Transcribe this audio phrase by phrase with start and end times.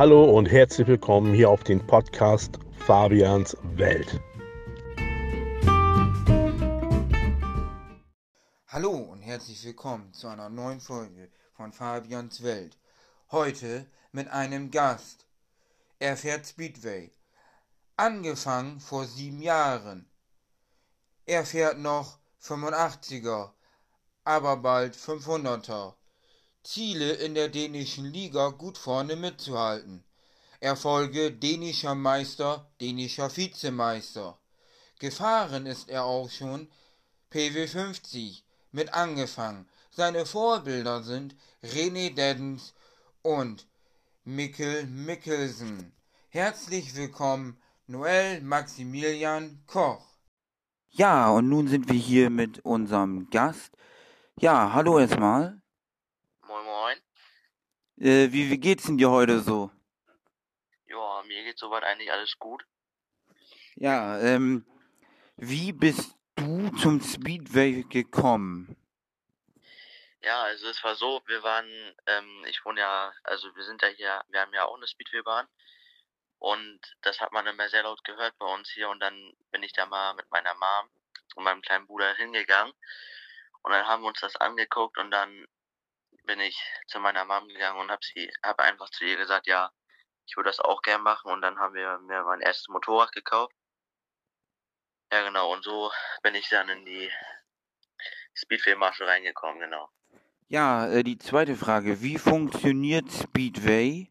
[0.00, 4.18] Hallo und herzlich willkommen hier auf den Podcast Fabians Welt.
[8.68, 12.78] Hallo und herzlich willkommen zu einer neuen Folge von Fabians Welt.
[13.30, 15.26] Heute mit einem Gast.
[15.98, 17.12] Er fährt Speedway.
[17.98, 20.10] Angefangen vor sieben Jahren.
[21.26, 23.50] Er fährt noch 85er,
[24.24, 25.92] aber bald 500er.
[26.62, 30.04] Ziele in der dänischen Liga gut vorne mitzuhalten.
[30.60, 34.38] Erfolge dänischer Meister, dänischer Vizemeister.
[34.98, 36.68] Gefahren ist er auch schon
[37.30, 39.66] PW 50 mit angefangen.
[39.90, 42.74] Seine Vorbilder sind René Deddens
[43.22, 43.66] und
[44.24, 45.92] Mikkel Mikkelsen.
[46.28, 50.04] Herzlich willkommen, Noel Maximilian Koch.
[50.90, 53.72] Ja, und nun sind wir hier mit unserem Gast.
[54.38, 55.59] Ja, hallo erstmal.
[58.00, 59.70] Äh, wie, wie geht's denn dir heute so?
[60.86, 62.64] Ja, mir geht soweit eigentlich alles gut.
[63.74, 64.64] Ja, ähm,
[65.36, 68.74] wie bist du zum Speedway gekommen?
[70.22, 71.66] Ja, also es war so, wir waren,
[72.06, 75.46] ähm, ich wohne ja, also wir sind ja hier, wir haben ja auch eine Speedwaybahn
[76.38, 79.72] und das hat man immer sehr laut gehört bei uns hier und dann bin ich
[79.72, 80.90] da mal mit meiner Mom
[81.36, 82.72] und meinem kleinen Bruder hingegangen
[83.62, 85.46] und dann haben wir uns das angeguckt und dann
[86.30, 89.72] bin ich zu meiner Mom gegangen und habe sie, habe einfach zu ihr gesagt, ja,
[90.26, 93.52] ich würde das auch gern machen und dann haben wir mir mein erstes Motorrad gekauft.
[95.12, 95.90] Ja, genau, und so
[96.22, 97.10] bin ich dann in die
[98.36, 99.90] Speedway-Marsch reingekommen, genau.
[100.46, 104.08] Ja, äh, die zweite Frage, wie funktioniert Speedway?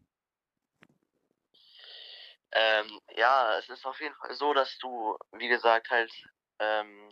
[2.52, 6.12] Ähm, ja, es ist auf jeden Fall so, dass du, wie gesagt, halt
[6.59, 7.09] ähm,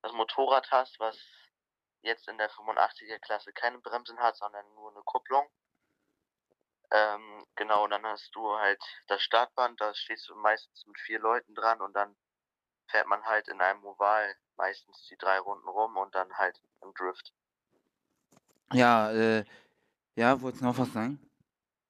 [0.00, 1.18] das Motorrad hast, was
[2.08, 5.46] jetzt in der 85er Klasse keine Bremsen hat, sondern nur eine Kupplung.
[6.90, 11.54] Ähm, genau, dann hast du halt das Startband, da stehst du meistens mit vier Leuten
[11.54, 12.16] dran und dann
[12.88, 16.92] fährt man halt in einem Oval meistens die drei Runden rum und dann halt im
[16.94, 17.34] Drift.
[18.72, 19.44] Ja, äh,
[20.16, 21.20] ja, wolltest du noch was sagen?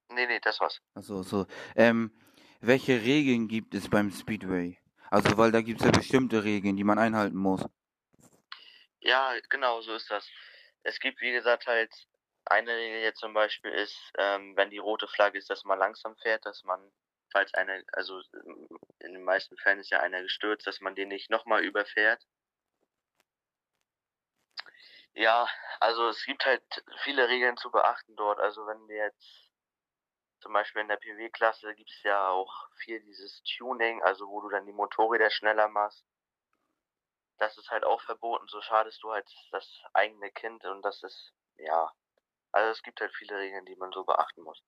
[0.09, 0.81] Nee, nee, das war's.
[0.95, 1.45] Achso, so.
[1.75, 2.11] Ähm,
[2.61, 4.77] welche Regeln gibt es beim Speedway?
[5.09, 7.65] Also, weil da gibt es ja bestimmte Regeln, die man einhalten muss.
[9.01, 10.27] Ja, genau, so ist das.
[10.83, 11.93] Es gibt, wie gesagt, halt
[12.45, 16.15] eine Regel jetzt zum Beispiel ist, ähm, wenn die rote Flagge ist, dass man langsam
[16.17, 16.91] fährt, dass man,
[17.31, 18.21] falls eine, also
[18.99, 22.25] in den meisten Fällen ist ja einer gestürzt, dass man den nicht nochmal überfährt.
[25.13, 25.47] Ja,
[25.79, 26.63] also es gibt halt
[27.03, 28.39] viele Regeln zu beachten dort.
[28.39, 29.51] Also wenn wir jetzt
[30.41, 34.49] zum Beispiel in der PW-Klasse gibt es ja auch viel dieses Tuning, also wo du
[34.49, 36.05] dann die Motorräder schneller machst
[37.39, 41.33] das ist halt auch verboten, so schadest du halt das eigene Kind und das ist,
[41.57, 41.91] ja,
[42.51, 44.61] also es gibt halt viele Regeln, die man so beachten muss.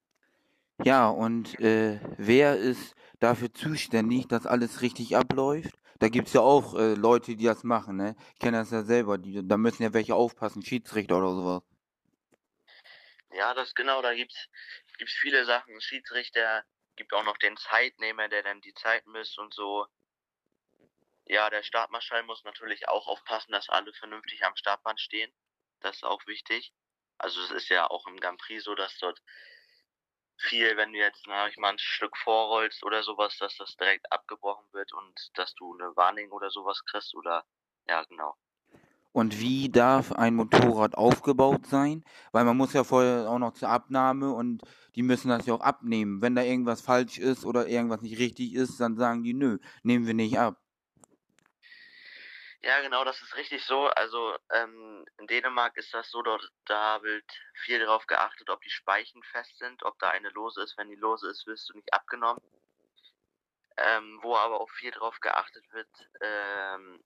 [0.83, 5.75] Ja, und äh, wer ist dafür zuständig, dass alles richtig abläuft?
[5.99, 8.15] Da gibt es ja auch äh, Leute, die das machen, ne?
[8.33, 11.63] Ich kenne das ja selber, die, da müssen ja welche aufpassen, Schiedsrichter oder sowas.
[13.31, 14.49] Ja, das genau, da gibt's
[14.97, 15.79] gibt's viele Sachen.
[15.81, 16.63] Schiedsrichter,
[16.95, 19.85] gibt auch noch den Zeitnehmer, der dann die Zeit misst und so.
[21.25, 25.31] Ja, der Startmarschall muss natürlich auch aufpassen, dass alle vernünftig am Startband stehen.
[25.79, 26.73] Das ist auch wichtig.
[27.17, 29.21] Also es ist ja auch im Grand Prix so, dass dort
[30.37, 34.11] viel, wenn du jetzt, sag ich mal, ein Stück vorrollst oder sowas, dass das direkt
[34.11, 37.45] abgebrochen wird und dass du eine Warnung oder sowas kriegst oder
[37.88, 38.35] ja, genau.
[39.13, 42.03] Und wie darf ein Motorrad aufgebaut sein?
[42.31, 44.61] Weil man muss ja vorher auch noch zur Abnahme und
[44.95, 46.21] die müssen das ja auch abnehmen.
[46.21, 50.07] Wenn da irgendwas falsch ist oder irgendwas nicht richtig ist, dann sagen die, nö, nehmen
[50.07, 50.60] wir nicht ab.
[52.63, 53.88] Ja, genau, das ist richtig so.
[53.88, 57.25] Also ähm, in Dänemark ist das so, dort da wird
[57.63, 60.77] viel darauf geachtet, ob die Speichen fest sind, ob da eine lose ist.
[60.77, 62.41] Wenn die lose ist, wirst du nicht abgenommen.
[63.77, 65.89] Ähm, wo aber auch viel darauf geachtet wird,
[66.21, 67.03] ähm,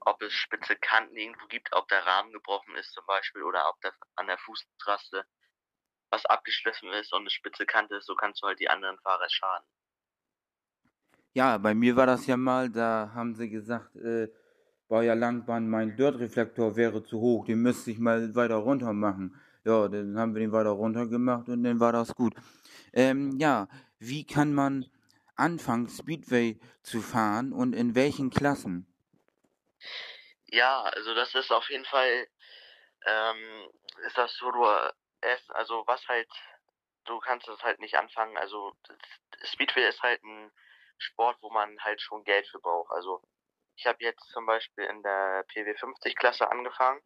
[0.00, 3.80] ob es spitze Kanten irgendwo gibt, ob der Rahmen gebrochen ist zum Beispiel oder ob
[3.80, 5.26] der, an der Fußraste
[6.10, 9.28] was abgeschliffen ist und eine spitze Kante ist, so kannst du halt die anderen Fahrer
[9.28, 9.66] schaden.
[11.32, 14.28] Ja, bei mir war das ja mal, da haben sie gesagt, äh,
[14.94, 19.34] war ja Langbahn, mein Dirtreflektor wäre zu hoch, den müsste ich mal weiter runter machen.
[19.64, 22.32] Ja, dann haben wir den weiter runter gemacht und dann war das gut.
[22.92, 23.66] Ähm, ja,
[23.98, 24.86] wie kann man
[25.34, 28.86] anfangen, Speedway zu fahren und in welchen Klassen?
[30.46, 32.28] Ja, also das ist auf jeden Fall,
[33.04, 33.68] ähm,
[34.06, 34.64] ist das so, du
[35.48, 36.28] also was halt,
[37.06, 38.76] du kannst es halt nicht anfangen, also
[39.42, 40.52] Speedway ist halt ein
[40.98, 43.20] Sport, wo man halt schon Geld für braucht, also
[43.76, 47.00] ich habe jetzt zum Beispiel in der PW50-Klasse angefangen.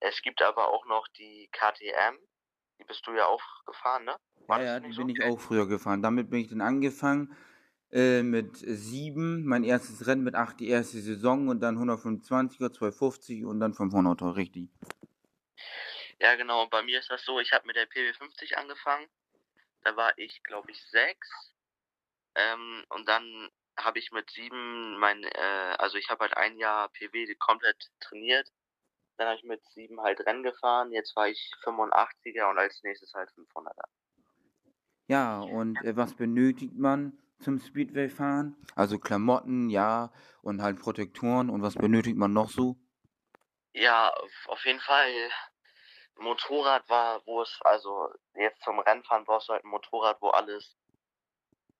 [0.00, 2.18] Es gibt aber auch noch die KTM.
[2.78, 4.16] die bist du ja auch gefahren, ne?
[4.46, 5.04] War ja, ja, die so?
[5.04, 6.02] bin ich auch früher gefahren.
[6.02, 7.36] Damit bin ich dann angefangen
[7.90, 13.44] äh, mit sieben, mein erstes Rennen mit acht, die erste Saison und dann 125er, 250
[13.44, 14.68] und dann 500er, richtig.
[16.20, 16.66] Ja, genau.
[16.66, 19.06] Bei mir ist das so, ich habe mit der PW50 angefangen.
[19.82, 21.54] Da war ich, glaube ich, sechs.
[22.34, 26.88] Ähm, und dann habe ich mit sieben mein, äh, also ich habe halt ein Jahr
[26.90, 28.50] PW komplett trainiert.
[29.16, 30.90] Dann habe ich mit sieben halt Rennen gefahren.
[30.92, 33.84] Jetzt war ich 85er und als nächstes halt 500er.
[35.06, 38.56] Ja, und äh, was benötigt man zum Speedway fahren?
[38.74, 40.12] Also Klamotten, ja,
[40.42, 41.50] und halt Protektoren.
[41.50, 42.76] Und was benötigt man noch so?
[43.72, 44.12] Ja,
[44.46, 45.12] auf jeden Fall.
[46.16, 50.76] Motorrad war, wo es, also jetzt zum Rennfahren brauchst du halt ein Motorrad, wo alles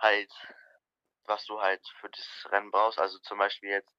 [0.01, 0.31] halt,
[1.27, 2.99] was du halt für das Rennen brauchst.
[2.99, 3.95] Also zum Beispiel jetzt,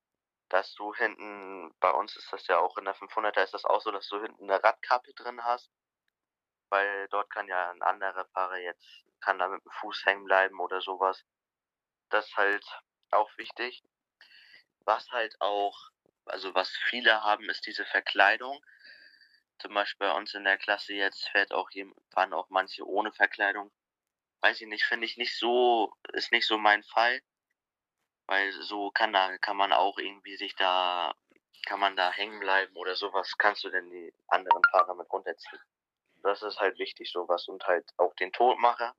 [0.49, 3.81] dass du hinten, bei uns ist das ja auch in der 500er ist das auch
[3.81, 5.71] so, dass du hinten eine Radkappe drin hast.
[6.69, 10.59] Weil dort kann ja ein anderer Fahrer jetzt, kann da mit dem Fuß hängen bleiben
[10.59, 11.23] oder sowas.
[12.09, 12.65] Das ist halt
[13.11, 13.83] auch wichtig.
[14.85, 15.89] Was halt auch,
[16.25, 18.63] also was viele haben, ist diese Verkleidung.
[19.59, 21.69] Zum Beispiel bei uns in der Klasse jetzt fährt auch
[22.11, 23.71] fahren auch manche ohne Verkleidung
[24.45, 27.19] weiß ich nicht, finde ich nicht so, ist nicht so mein Fall.
[28.27, 31.15] Weil so kann da, kann man auch irgendwie sich da,
[31.65, 35.61] kann man da hängen bleiben oder sowas, kannst du denn die anderen Fahrer mit runterziehen.
[36.21, 37.47] Das ist halt wichtig, sowas.
[37.47, 38.95] Und halt auch den Todmacher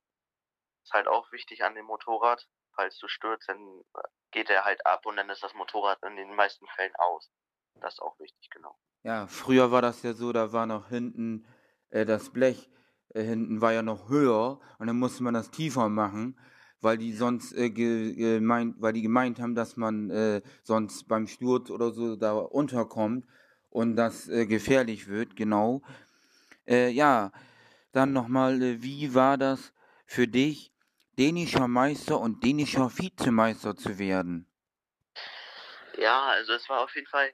[0.83, 2.45] ist halt auch wichtig an dem Motorrad.
[2.75, 3.83] Falls du stürzt, dann
[4.31, 7.31] geht er halt ab und dann ist das Motorrad in den meisten Fällen aus.
[7.75, 8.77] Das ist auch wichtig, genau.
[9.03, 11.47] Ja, früher war das ja so, da war noch hinten
[11.89, 12.69] äh, das Blech
[13.13, 16.39] hinten war ja noch höher und dann musste man das tiefer machen,
[16.81, 21.69] weil die sonst äh, gemeint, weil die gemeint haben, dass man äh, sonst beim Sturz
[21.69, 23.25] oder so da unterkommt
[23.69, 25.81] und das äh, gefährlich wird, genau.
[26.67, 27.31] Äh, ja,
[27.91, 29.73] dann nochmal, äh, wie war das
[30.05, 30.71] für dich,
[31.17, 34.47] dänischer Meister und dänischer Vizemeister zu werden?
[35.97, 37.31] Ja, also es war auf jeden Fall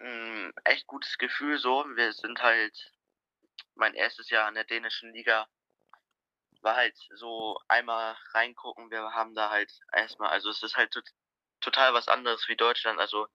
[0.00, 1.84] ein echt gutes Gefühl so.
[1.96, 2.92] Wir sind halt
[3.74, 5.48] mein erstes Jahr in der dänischen Liga
[6.62, 8.90] war halt so einmal reingucken.
[8.90, 10.94] Wir haben da halt erstmal, also es ist halt
[11.60, 12.98] total was anderes wie Deutschland.
[12.98, 13.26] Also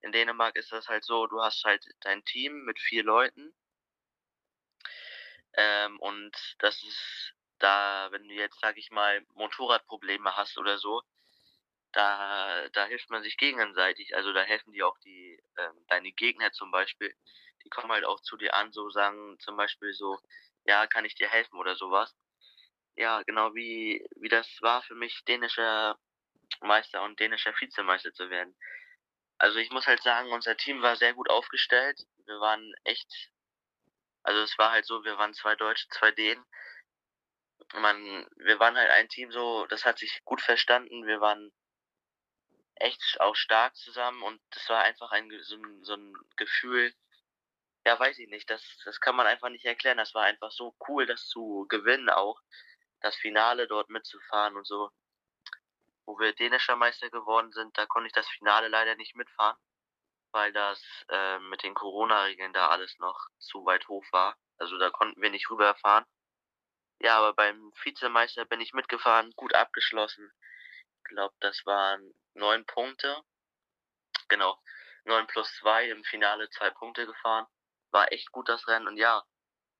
[0.00, 3.54] in Dänemark ist das halt so, du hast halt dein Team mit vier Leuten.
[5.54, 11.02] Ähm, und das ist da, wenn du jetzt, sag ich mal, Motorradprobleme hast oder so,
[11.92, 14.14] da, da hilft man sich gegenseitig.
[14.16, 17.14] Also da helfen dir auch die, ähm, deine Gegner zum Beispiel
[17.64, 20.18] die kommen halt auch zu dir an, so sagen zum Beispiel so,
[20.64, 22.14] ja, kann ich dir helfen oder sowas.
[22.96, 25.98] Ja, genau wie, wie das war für mich, dänischer
[26.60, 28.56] Meister und dänischer Vizemeister zu werden.
[29.38, 32.00] Also ich muss halt sagen, unser Team war sehr gut aufgestellt.
[32.26, 33.30] Wir waren echt,
[34.22, 36.44] also es war halt so, wir waren zwei Deutsche, zwei Dänen.
[37.74, 41.06] Man, wir waren halt ein Team so, das hat sich gut verstanden.
[41.06, 41.52] Wir waren
[42.76, 46.94] echt auch stark zusammen und das war einfach ein, so, ein, so ein Gefühl,
[47.84, 49.98] ja, weiß ich nicht, das, das kann man einfach nicht erklären.
[49.98, 52.40] Das war einfach so cool, das zu gewinnen auch.
[53.00, 54.90] Das Finale dort mitzufahren und so.
[56.06, 59.56] Wo wir dänischer Meister geworden sind, da konnte ich das Finale leider nicht mitfahren,
[60.32, 64.36] weil das äh, mit den Corona-Regeln da alles noch zu weit hoch war.
[64.58, 66.04] Also da konnten wir nicht rüberfahren.
[67.00, 70.32] Ja, aber beim Vizemeister bin ich mitgefahren, gut abgeschlossen.
[70.98, 73.22] Ich glaube, das waren neun Punkte.
[74.28, 74.56] Genau,
[75.04, 77.46] neun plus zwei im Finale zwei Punkte gefahren
[77.92, 79.22] war echt gut das Rennen und ja,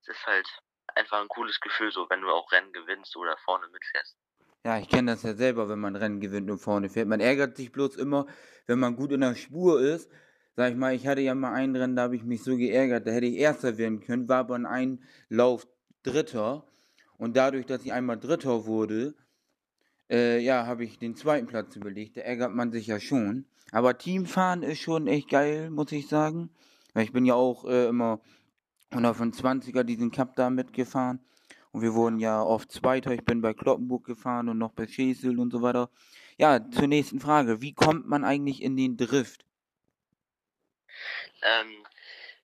[0.02, 0.46] es ist halt
[0.94, 4.16] einfach ein cooles Gefühl, so wenn du auch Rennen gewinnst oder vorne mitfährst.
[4.64, 7.08] Ja, ich kenne das ja selber, wenn man Rennen gewinnt und vorne fährt.
[7.08, 8.26] Man ärgert sich bloß immer,
[8.66, 10.10] wenn man gut in der Spur ist.
[10.54, 13.06] Sag ich mal, ich hatte ja mal ein Rennen, da habe ich mich so geärgert,
[13.06, 15.66] da hätte ich Erster werden können, war aber in einem Lauf
[16.02, 16.66] Dritter.
[17.16, 19.14] Und dadurch, dass ich einmal Dritter wurde,
[20.10, 22.16] äh, ja, habe ich den zweiten Platz überlegt.
[22.16, 23.46] Da ärgert man sich ja schon.
[23.72, 26.50] Aber Teamfahren ist schon echt geil, muss ich sagen.
[26.94, 28.20] Ich bin ja auch äh, immer
[28.90, 31.24] 125er diesen Cup da mitgefahren.
[31.72, 33.12] Und wir wurden ja oft Zweiter.
[33.12, 35.88] Ich bin bei Kloppenburg gefahren und noch bei Schesel und so weiter.
[36.36, 37.62] Ja, zur nächsten Frage.
[37.62, 39.46] Wie kommt man eigentlich in den Drift?
[41.42, 41.86] Ähm,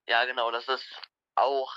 [0.07, 0.89] ja, genau, das ist
[1.35, 1.73] auch,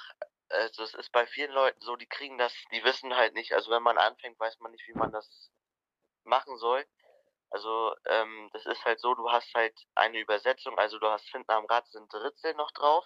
[0.50, 3.72] also es ist bei vielen Leuten so, die kriegen das, die wissen halt nicht, also
[3.72, 5.51] wenn man anfängt, weiß man nicht, wie man das
[6.24, 6.86] machen soll.
[7.51, 11.51] Also ähm, das ist halt so, du hast halt eine Übersetzung, also du hast hinten
[11.51, 13.05] am Rad sind Ritzel noch drauf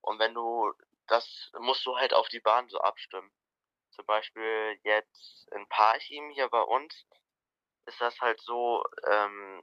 [0.00, 0.72] und wenn du,
[1.06, 3.30] das musst du halt auf die Bahn so abstimmen.
[3.92, 7.06] Zum Beispiel jetzt in Parchim hier bei uns
[7.86, 9.62] ist das halt so, ähm,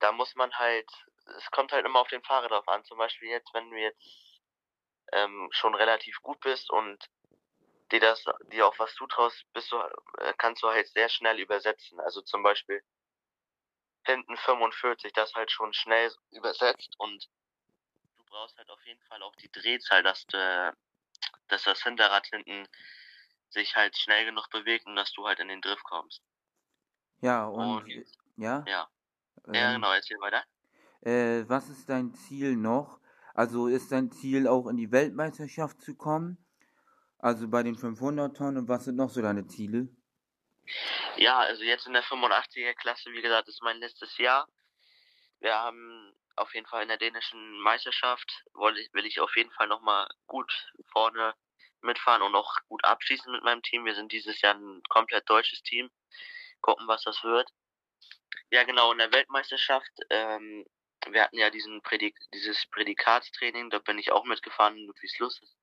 [0.00, 0.90] da muss man halt,
[1.38, 2.84] es kommt halt immer auf den Fahrer drauf an.
[2.84, 4.40] Zum Beispiel jetzt, wenn du jetzt
[5.12, 6.98] ähm, schon relativ gut bist und
[7.92, 9.76] dir das, dir auch was zutraust, bist du,
[10.18, 12.00] äh, kannst du halt sehr schnell übersetzen.
[12.00, 12.82] Also zum Beispiel
[14.04, 17.28] hinten 45, das halt schon schnell übersetzt und
[18.16, 20.74] du brauchst halt auf jeden Fall auch die Drehzahl, dass, du,
[21.48, 22.66] dass das Hinterrad hinten
[23.50, 26.22] sich halt schnell genug bewegt und dass du halt in den Drift kommst.
[27.20, 28.06] Ja, und, und
[28.36, 28.64] ja?
[28.66, 28.88] Ja.
[29.48, 30.44] Ähm, ja, genau, erzähl weiter.
[31.02, 33.00] Äh, was ist dein Ziel noch?
[33.34, 36.38] Also ist dein Ziel auch in die Weltmeisterschaft zu kommen?
[37.22, 39.88] Also bei den 500 Tonnen und was sind noch so deine Ziele?
[41.16, 44.48] Ja, also jetzt in der 85er Klasse, wie gesagt, ist mein letztes Jahr.
[45.40, 50.08] Wir haben auf jeden Fall in der dänischen Meisterschaft, will ich auf jeden Fall nochmal
[50.26, 50.50] gut
[50.92, 51.34] vorne
[51.82, 53.84] mitfahren und auch gut abschließen mit meinem Team.
[53.84, 55.90] Wir sind dieses Jahr ein komplett deutsches Team.
[56.62, 57.50] Gucken, was das wird.
[58.50, 60.64] Ja, genau, in der Weltmeisterschaft, ähm,
[61.08, 65.59] wir hatten ja diesen Prädik dieses Prädikatstraining, da bin ich auch mitgefahren, Ludwigslust ist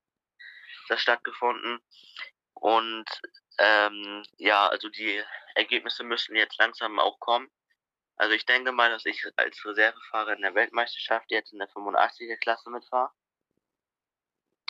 [0.88, 1.80] das stattgefunden.
[2.54, 3.06] Und
[3.60, 5.24] ähm, ja, also die
[5.56, 7.50] Ergebnisse müssen jetzt langsam auch kommen.
[8.18, 12.38] Also ich denke mal, dass ich als Reservefahrer in der Weltmeisterschaft jetzt in der 85er
[12.38, 13.12] Klasse mitfahre.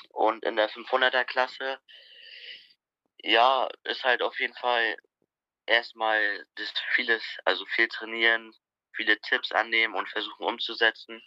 [0.10, 1.80] Und in der 500er Klasse,
[3.20, 4.98] ja, ist halt auf jeden Fall
[5.66, 8.54] erstmal das vieles, also viel trainieren,
[8.94, 11.22] viele Tipps annehmen und versuchen umzusetzen.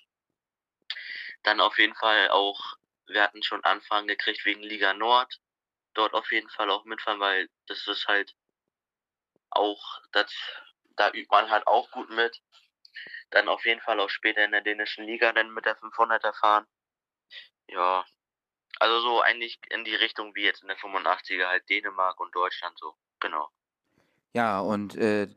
[1.42, 2.76] Dann auf jeden Fall auch,
[3.12, 5.40] wir hatten schon Anfragen gekriegt wegen Liga Nord.
[5.94, 8.34] Dort auf jeden Fall auch mitfahren, weil das ist halt
[9.50, 10.32] auch, das,
[10.96, 12.40] da übt man halt auch gut mit.
[13.30, 16.66] Dann auf jeden Fall auch später in der dänischen Liga dann mit der 500er fahren.
[17.68, 18.04] Ja,
[18.78, 22.78] also so eigentlich in die Richtung wie jetzt in der 85er, halt Dänemark und Deutschland
[22.78, 23.50] so, genau.
[24.32, 25.28] Ja, und äh,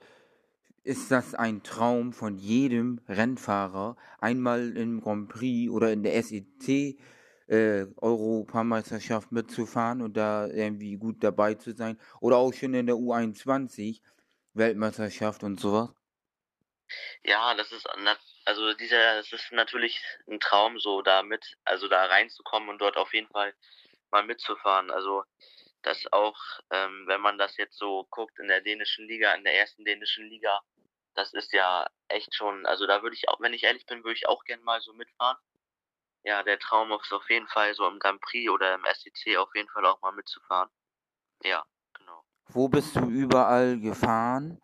[0.83, 6.97] ist das ein Traum von jedem Rennfahrer, einmal im Grand Prix oder in der SEC
[7.53, 11.99] äh, Europameisterschaft mitzufahren und da irgendwie gut dabei zu sein?
[12.19, 14.01] Oder auch schon in der U21
[14.53, 15.89] Weltmeisterschaft und sowas?
[17.23, 17.87] Ja, das ist
[18.45, 22.97] also dieser, es ist natürlich ein Traum, so da mit, also da reinzukommen und dort
[22.97, 23.53] auf jeden Fall
[24.11, 24.91] mal mitzufahren.
[24.91, 25.23] Also
[25.81, 26.37] das auch,
[26.71, 30.27] ähm, wenn man das jetzt so guckt in der dänischen Liga, in der ersten dänischen
[30.27, 30.61] Liga,
[31.13, 34.15] das ist ja echt schon, also da würde ich auch, wenn ich ehrlich bin, würde
[34.15, 35.37] ich auch gern mal so mitfahren.
[36.23, 39.53] Ja, der Traum ist auf jeden Fall so im Grand Prix oder im SEC auf
[39.55, 40.69] jeden Fall auch mal mitzufahren.
[41.43, 42.23] Ja, genau.
[42.47, 44.61] Wo bist du überall gefahren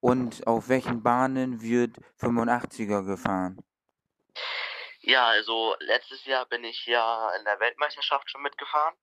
[0.00, 3.62] und auf welchen Bahnen wird 85er gefahren?
[5.00, 8.94] Ja, also letztes Jahr bin ich ja in der Weltmeisterschaft schon mitgefahren.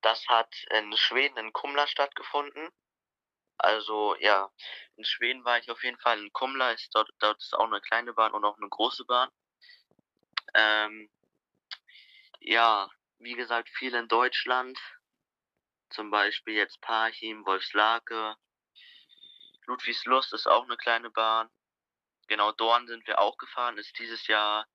[0.00, 2.68] Das hat in Schweden in Kumla stattgefunden.
[3.58, 4.50] Also ja,
[4.96, 6.72] in Schweden war ich auf jeden Fall in Kumla.
[6.72, 9.30] Ist dort, dort ist auch eine kleine Bahn und auch eine große Bahn.
[10.54, 11.10] Ähm,
[12.40, 14.78] ja, wie gesagt, viel in Deutschland.
[15.90, 18.36] Zum Beispiel jetzt Parchim, Wolfslake.
[19.66, 21.48] Ludwigslust ist auch eine kleine Bahn.
[22.28, 23.78] Genau, Dorn sind wir auch gefahren.
[23.78, 24.66] Ist dieses Jahr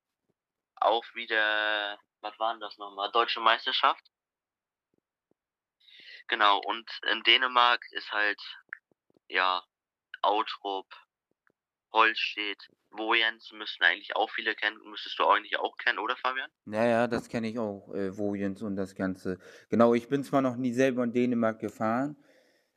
[0.76, 3.12] auch wieder, was waren das nochmal?
[3.12, 4.04] Deutsche Meisterschaft.
[6.28, 8.40] Genau, und in Dänemark ist halt,
[9.28, 9.64] ja,
[10.22, 10.88] Outrup,
[11.92, 16.50] Holstedt, Wojens müssten eigentlich auch viele kennen, müsstest du eigentlich auch kennen, oder Fabian?
[16.66, 19.38] Naja, das kenne ich auch, äh, Wojens und das Ganze.
[19.70, 22.16] Genau, ich bin zwar noch nie selber in Dänemark gefahren,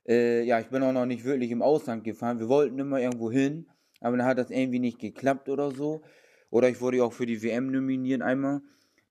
[0.06, 2.40] äh, ja, ich bin auch noch nicht wirklich im Ausland gefahren.
[2.40, 3.66] Wir wollten immer irgendwo hin,
[4.00, 6.02] aber dann hat das irgendwie nicht geklappt oder so.
[6.50, 8.62] Oder ich wurde auch für die WM nominiert einmal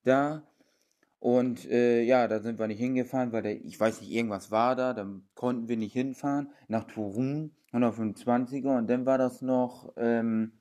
[0.03, 0.43] da.
[1.19, 4.75] Und äh, ja, da sind wir nicht hingefahren, weil der, ich weiß nicht, irgendwas war
[4.75, 8.77] da, dann konnten wir nicht hinfahren nach Turun, 125er.
[8.77, 10.51] Und dann war das noch, ähm,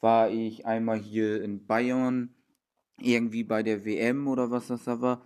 [0.00, 2.34] war ich einmal hier in Bayern,
[2.98, 5.22] irgendwie bei der WM oder was das da war.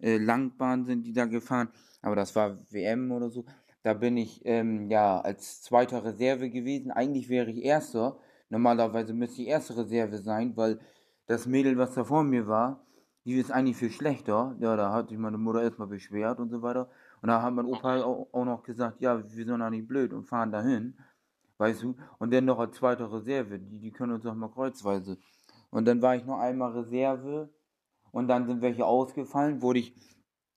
[0.00, 1.68] Äh, Langbahn sind die da gefahren,
[2.00, 3.44] aber das war WM oder so.
[3.82, 6.90] Da bin ich ähm, ja als zweiter Reserve gewesen.
[6.90, 8.18] Eigentlich wäre ich erster.
[8.48, 10.78] Normalerweise müsste ich erste Reserve sein, weil
[11.26, 12.84] das Mädel, was da vor mir war,
[13.24, 14.56] die ist eigentlich viel schlechter.
[14.60, 16.90] Ja, da hat sich meine Mutter erstmal beschwert und so weiter.
[17.22, 20.24] Und da hat mein Opa auch, noch gesagt, ja, wir sind doch nicht blöd und
[20.24, 20.96] fahren dahin.
[21.58, 21.96] Weißt du?
[22.18, 23.58] Und dann noch als zweite Reserve.
[23.58, 25.18] Die, die können uns doch mal kreuzweise.
[25.70, 27.50] Und dann war ich noch einmal Reserve.
[28.10, 29.62] Und dann sind welche ausgefallen.
[29.62, 29.94] Wurde ich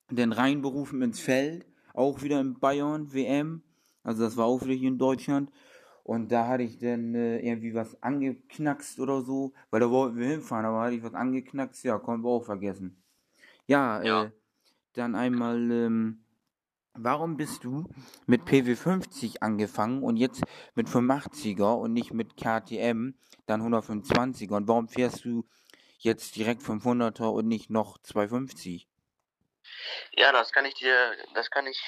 [0.10, 1.66] dann reinberufen ins Feld.
[1.94, 3.64] Auch wieder in Bayern, WM.
[4.04, 5.52] Also das war auch wieder hier in Deutschland.
[6.04, 10.28] Und da hatte ich dann äh, irgendwie was angeknackst oder so, weil da wollten wir
[10.28, 13.04] hinfahren, aber hatte ich was angeknackst, ja, konnten wir auch vergessen.
[13.66, 14.25] Ja, ja.
[14.25, 14.32] Äh,
[14.94, 16.25] dann einmal, ähm,
[16.96, 17.86] warum bist du
[18.25, 20.44] mit PW50 angefangen und jetzt
[20.75, 23.14] mit 85er und nicht mit KTM,
[23.46, 24.56] dann 125er?
[24.56, 25.48] Und warum fährst du
[26.00, 28.88] jetzt direkt 500er und nicht noch 250?
[30.12, 31.82] Ja, das kann ich dir, das kann ich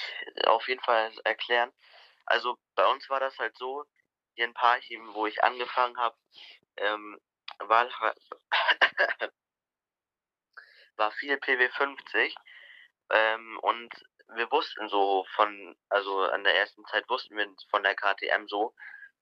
[0.46, 1.72] auf jeden Fall erklären.
[2.26, 3.84] Also bei uns war das halt so,
[4.34, 6.16] hier in Parchim, wo ich angefangen habe,
[6.76, 7.18] ähm,
[7.60, 7.88] war,
[10.96, 12.34] war viel PW50
[13.10, 13.90] ähm, und
[14.34, 18.74] wir wussten so von, also an der ersten Zeit wussten wir von der KTM so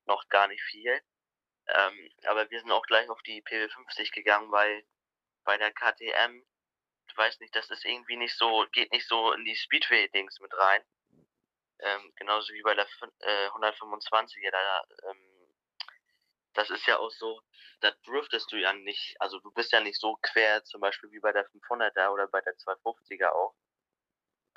[0.06, 1.00] noch gar nicht viel.
[1.68, 4.84] Ähm, aber wir sind auch gleich auf die PW50 gegangen, weil
[5.44, 6.44] bei der KTM,
[7.08, 10.56] ich weiß nicht, das ist irgendwie nicht so, geht nicht so in die Speedway-Dings mit
[10.56, 10.84] rein.
[11.78, 12.86] Ähm, genauso wie bei der
[13.20, 15.54] äh, 125er, da, ähm,
[16.54, 17.40] das ist ja auch so,
[17.80, 21.20] da driftest du ja nicht, also du bist ja nicht so quer, zum Beispiel wie
[21.20, 23.54] bei der 500er oder bei der 250er auch.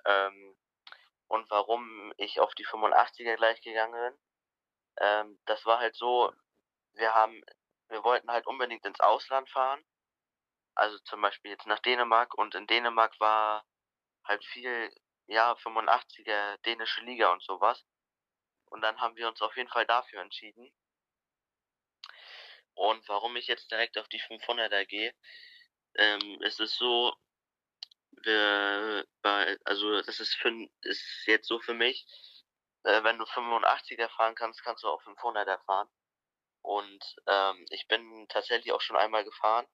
[0.05, 0.57] Ähm,
[1.27, 4.19] und warum ich auf die 85er gleich gegangen bin,
[4.99, 6.33] ähm, das war halt so,
[6.93, 7.41] wir haben,
[7.89, 9.83] wir wollten halt unbedingt ins Ausland fahren.
[10.75, 13.65] Also zum Beispiel jetzt nach Dänemark und in Dänemark war
[14.23, 14.93] halt viel,
[15.27, 17.85] ja, 85er dänische Liga und sowas.
[18.71, 20.71] Und dann haben wir uns auf jeden Fall dafür entschieden.
[22.75, 25.13] Und warum ich jetzt direkt auf die 500er gehe,
[25.95, 27.13] ähm, ist so,
[28.23, 29.05] wir,
[29.65, 32.05] also das ist für, ist jetzt so für mich,
[32.83, 35.89] äh, wenn du 85er fahren kannst, kannst du auch 500er fahren.
[36.61, 39.67] Und ähm, ich bin tatsächlich auch schon einmal gefahren.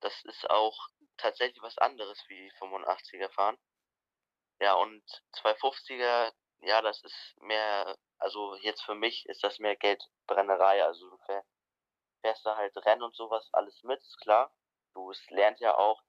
[0.00, 3.58] Das ist auch tatsächlich was anderes wie 85er fahren.
[4.60, 5.02] Ja, und
[5.34, 10.84] 250er, ja, das ist mehr, also jetzt für mich ist das mehr Geldbrennerei.
[10.84, 11.18] Also du
[12.22, 14.54] fährst da halt Rennen und sowas alles mit, ist klar.
[14.94, 16.02] Du es lernt ja auch,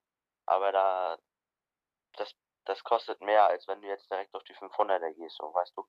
[0.46, 1.18] aber da,
[2.18, 5.74] das, das kostet mehr, als wenn du jetzt direkt auf die 500er gehst, so, weißt
[5.76, 5.86] du.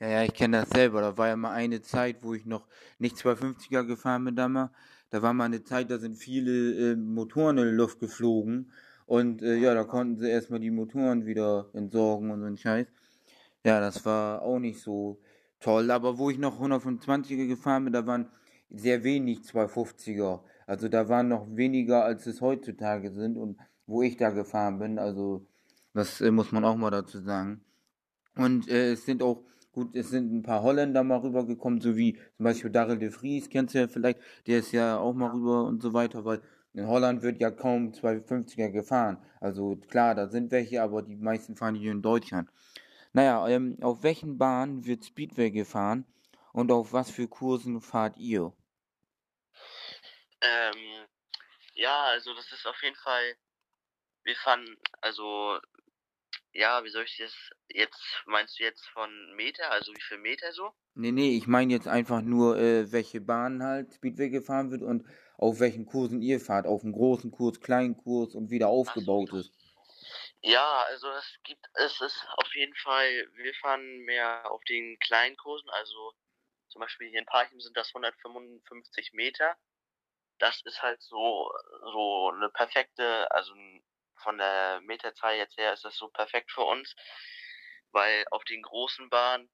[0.00, 1.00] Ja, ja, ich kenne das selber.
[1.00, 2.66] Da war ja mal eine Zeit, wo ich noch
[2.98, 4.70] nicht 250er gefahren bin damals.
[5.10, 8.72] Da war mal eine Zeit, da sind viele äh, Motoren in die Luft geflogen.
[9.06, 12.86] Und äh, ja, da konnten sie erstmal die Motoren wieder entsorgen und so ein Scheiß.
[13.64, 15.20] Ja, das war auch nicht so
[15.60, 15.90] toll.
[15.90, 18.30] Aber wo ich noch 125er gefahren bin, da waren
[18.70, 20.40] sehr wenig 250er.
[20.66, 23.36] Also da waren noch weniger, als es heutzutage sind.
[23.36, 23.58] Und
[23.92, 25.46] wo ich da gefahren bin, also
[25.94, 27.60] das äh, muss man auch mal dazu sagen.
[28.34, 32.18] Und äh, es sind auch Gut, es sind ein paar Holländer mal rübergekommen, so wie
[32.36, 35.64] zum Beispiel Daryl de Vries, kennst du ja vielleicht, der ist ja auch mal rüber
[35.64, 36.42] und so weiter, weil
[36.74, 39.16] in Holland wird ja kaum 250er gefahren.
[39.40, 42.50] Also klar, da sind welche, aber die meisten fahren hier in Deutschland.
[43.14, 46.04] Naja, ähm, auf welchen Bahnen wird Speedway gefahren
[46.52, 48.52] und auf was für Kursen fahrt ihr?
[50.42, 51.06] Ähm,
[51.74, 53.36] ja, also das ist auf jeden Fall,
[54.24, 55.58] wir fahren, also
[56.52, 57.34] ja, wie soll ich das
[57.68, 60.72] jetzt, meinst du jetzt von Meter, also wie viel Meter so?
[60.94, 65.06] Nee, nee, ich meine jetzt einfach nur, äh, welche Bahnen halt Speedway gefahren wird und
[65.38, 69.38] auf welchen Kursen ihr fahrt, auf einem großen Kurs, kleinen Kurs und wieder aufgebaut so.
[69.38, 69.52] ist.
[70.42, 75.36] Ja, also es gibt, es ist auf jeden Fall, wir fahren mehr auf den kleinen
[75.36, 76.12] Kursen, also
[76.68, 79.56] zum Beispiel hier in Parchim sind das 155 Meter.
[80.38, 81.52] Das ist halt so,
[81.92, 83.84] so eine perfekte, also ein
[84.16, 86.94] von der Meterzahl jetzt her ist das so perfekt für uns,
[87.92, 89.50] weil auf den großen Bahnen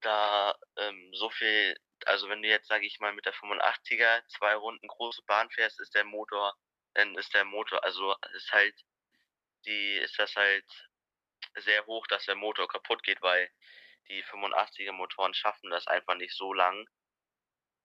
[0.00, 4.54] da ähm, so viel, also wenn du jetzt, sage ich mal, mit der 85er zwei
[4.54, 6.54] Runden große Bahn fährst, ist der Motor,
[6.94, 8.74] dann ist der Motor, also ist halt,
[9.66, 10.66] die, ist das halt
[11.56, 13.50] sehr hoch, dass der Motor kaputt geht, weil
[14.08, 16.88] die 85er Motoren schaffen das einfach nicht so lang.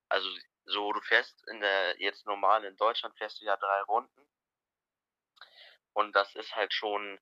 [0.09, 0.29] Also
[0.65, 4.27] so, du fährst in der, jetzt normal in Deutschland fährst du ja drei Runden
[5.93, 7.19] und das ist halt schon,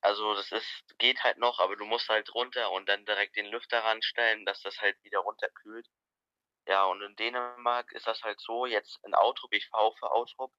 [0.00, 3.46] also das ist, geht halt noch, aber du musst halt runter und dann direkt den
[3.46, 5.86] Lüfter ranstellen, dass das halt wieder runterkühlt.
[6.66, 10.52] Ja, und in Dänemark ist das halt so, jetzt in Outrup, ich fahre für Outrup,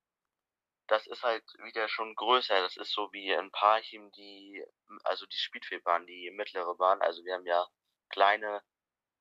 [0.87, 2.59] das ist halt wieder schon größer.
[2.61, 4.63] Das ist so wie in Parchim die,
[5.03, 7.01] also die Speedway-Bahn, die mittlere Bahn.
[7.01, 7.67] Also wir haben ja
[8.09, 8.61] kleine,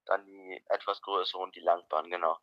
[0.06, 2.38] dann die etwas größere und die Langbahn, genau.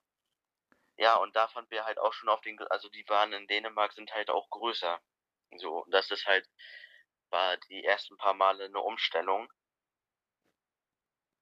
[0.97, 3.93] Ja, und da fanden wir halt auch schon auf den, also die Bahnen in Dänemark
[3.93, 5.01] sind halt auch größer.
[5.57, 6.47] So, das ist halt,
[7.29, 9.51] war die ersten paar Male eine Umstellung.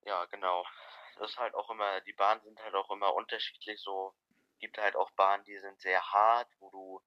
[0.05, 0.65] Ja, genau.
[1.17, 4.13] Das ist halt auch immer, die Bahnen sind halt auch immer unterschiedlich so.
[4.59, 7.01] Gibt halt auch Bahnen, die sind sehr hart, wo du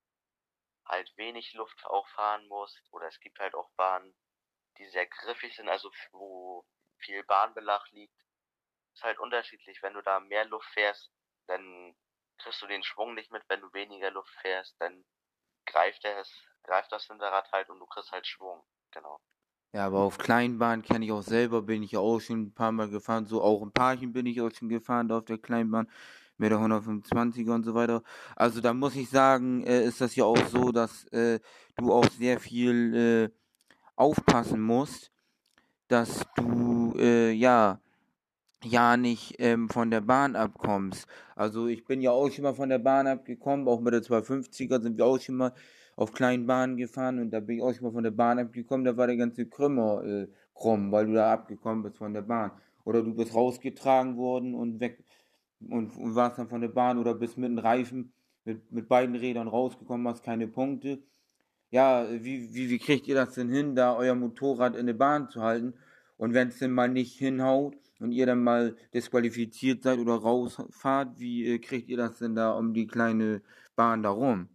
[0.87, 2.81] halt wenig Luft auch fahren musst.
[2.91, 4.15] Oder es gibt halt auch Bahnen,
[4.79, 6.65] die sehr griffig sind, also wo
[6.99, 8.15] viel Bahnbelag liegt.
[8.95, 9.83] Ist halt unterschiedlich.
[9.83, 11.11] Wenn du da mehr Luft fährst,
[11.47, 11.97] dann
[12.39, 13.45] kriegst du den Schwung nicht mit.
[13.49, 15.05] Wenn du weniger Luft fährst, dann
[15.67, 18.61] greift er es greift das Hinterrad halt und du kriegst halt Schwung.
[18.93, 19.21] Genau.
[19.73, 22.73] Ja, aber auf Kleinbahn kenne ich auch selber, bin ich ja auch schon ein paar
[22.73, 23.27] Mal gefahren.
[23.27, 25.89] So auch ein Paarchen bin ich auch schon gefahren auf der Kleinbahn
[26.39, 28.03] mit der 125er und so weiter.
[28.35, 31.39] Also da muss ich sagen, äh, ist das ja auch so, dass äh,
[31.77, 33.31] du auch sehr viel äh,
[33.95, 35.13] aufpassen musst,
[35.89, 37.81] dass du äh, ja
[38.65, 41.07] ja nicht ähm, von der Bahn abkommst.
[41.35, 44.83] Also ich bin ja auch schon mal von der Bahn abgekommen, auch mit der 250er
[44.83, 45.53] sind wir auch schon mal
[46.01, 48.87] auf kleinen Bahnen gefahren und da bin ich auch schon mal von der Bahn abgekommen,
[48.87, 52.53] da war der ganze Krümmer äh, krumm, weil du da abgekommen bist von der Bahn.
[52.85, 55.05] Oder du bist rausgetragen worden und weg
[55.61, 58.15] und, und warst dann von der Bahn oder bist mit dem Reifen
[58.47, 61.03] mit, mit beiden Rädern rausgekommen, hast keine Punkte.
[61.71, 65.29] Ja, wie, wie, wie kriegt ihr das denn hin, da euer Motorrad in der Bahn
[65.29, 65.75] zu halten?
[66.17, 71.19] Und wenn es denn mal nicht hinhaut und ihr dann mal disqualifiziert seid oder rausfahrt,
[71.19, 73.43] wie äh, kriegt ihr das denn da um die kleine
[73.77, 74.49] Bahn da rum?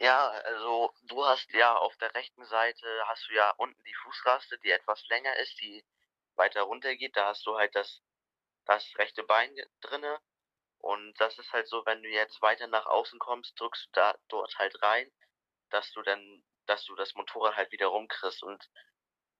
[0.00, 4.58] Ja, also du hast ja auf der rechten Seite hast du ja unten die Fußraste,
[4.58, 5.84] die etwas länger ist, die
[6.36, 7.16] weiter runter geht.
[7.16, 8.02] Da hast du halt das,
[8.66, 10.20] das rechte Bein drinne.
[10.78, 14.16] Und das ist halt so, wenn du jetzt weiter nach außen kommst, drückst du da
[14.28, 15.12] dort halt rein,
[15.70, 18.42] dass du dann, dass du das Motorrad halt wieder rumkriegst.
[18.42, 18.70] Und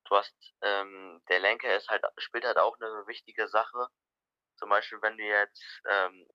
[0.05, 3.87] du hast, ähm, der Lenker ist halt, spielt halt auch eine wichtige Sache.
[4.57, 6.27] Zum Beispiel, wenn du jetzt, ähm,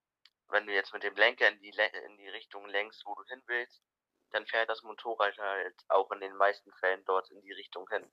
[0.48, 3.42] wenn du jetzt mit dem Lenker in die, in die Richtung lenkst, wo du hin
[3.46, 3.82] willst,
[4.30, 8.10] dann fährt das Motorrad halt auch in den meisten Fällen dort in die Richtung hin.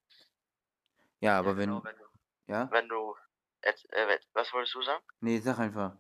[1.19, 2.05] Ja, aber ja, wenn, genau, wenn du,
[2.47, 2.71] ja?
[2.71, 3.15] Wenn du,
[3.61, 5.03] äh, was wolltest du sagen?
[5.21, 5.95] Nee, sag einfach.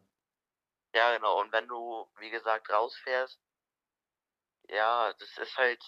[0.93, 3.39] Ja, genau, und wenn du, wie gesagt, rausfährst,
[4.69, 5.83] ja, das ist halt,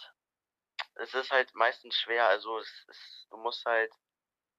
[0.95, 3.93] es ist halt meistens schwer, also es ist, du musst halt,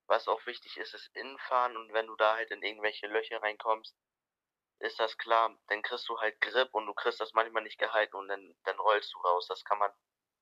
[0.06, 3.96] was auch wichtig ist, ist Innenfahren und wenn du da halt in irgendwelche Löcher reinkommst,
[4.78, 8.16] ist das klar, dann kriegst du halt Grip und du kriegst das manchmal nicht gehalten
[8.16, 9.46] und dann, dann rollst du raus.
[9.48, 9.90] Das kann man,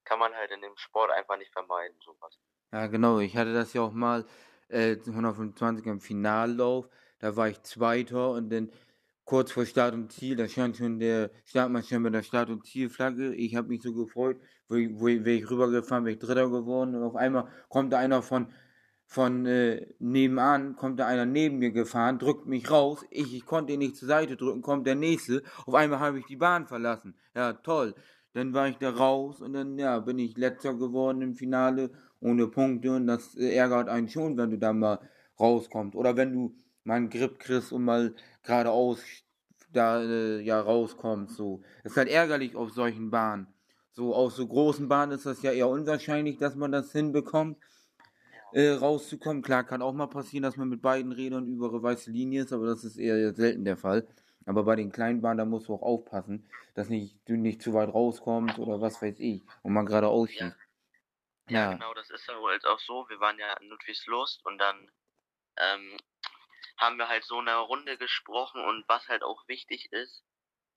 [0.04, 2.38] kann man halt in dem Sport einfach nicht vermeiden, sowas.
[2.72, 3.20] Ja, genau.
[3.20, 4.26] Ich hatte das ja auch mal
[4.68, 6.88] äh, 125 im Finallauf.
[7.20, 8.70] Da war ich Zweiter und dann
[9.24, 12.66] kurz vor Start und Ziel, da stand schon der Startmann schon mit der Start- und
[12.66, 13.34] Zielflagge.
[13.34, 16.94] Ich habe mich so gefreut, wo ich, wo ich, ich rübergefahren, bin ich Dritter geworden
[16.94, 18.52] und auf einmal kommt da einer von
[19.14, 23.72] von äh, nebenan kommt da einer neben mir gefahren, drückt mich raus, ich, ich konnte
[23.72, 27.14] ihn nicht zur Seite drücken, kommt der nächste, auf einmal habe ich die Bahn verlassen.
[27.32, 27.94] Ja, toll.
[28.32, 32.48] Dann war ich da raus und dann ja, bin ich letzter geworden im Finale ohne
[32.48, 34.98] Punkte und das äh, ärgert einen schon, wenn du da mal
[35.38, 39.00] rauskommst oder wenn du mal einen Grip kriegst und mal geradeaus
[39.72, 41.62] da äh, ja rauskommst so.
[41.84, 43.46] Es ist halt ärgerlich auf solchen Bahnen.
[43.92, 47.58] So auf so großen Bahnen ist das ja eher unwahrscheinlich, dass man das hinbekommt
[48.54, 49.42] äh, rauszukommen.
[49.42, 52.52] Klar, kann auch mal passieren, dass man mit beiden Rädern über eine weiße Linie ist,
[52.52, 54.06] aber das ist eher selten der Fall.
[54.46, 57.74] Aber bei den kleinen Bahnen, da musst du auch aufpassen, dass nicht, du nicht zu
[57.74, 60.56] weit rauskommst oder was weiß ich und man gerade ausschießt.
[61.48, 61.70] Ja.
[61.70, 61.72] ja.
[61.72, 63.08] genau, das ist ja halt auch so.
[63.08, 64.88] Wir waren ja in Ludwigslust und dann
[65.56, 65.96] ähm,
[66.76, 70.22] haben wir halt so eine Runde gesprochen und was halt auch wichtig ist,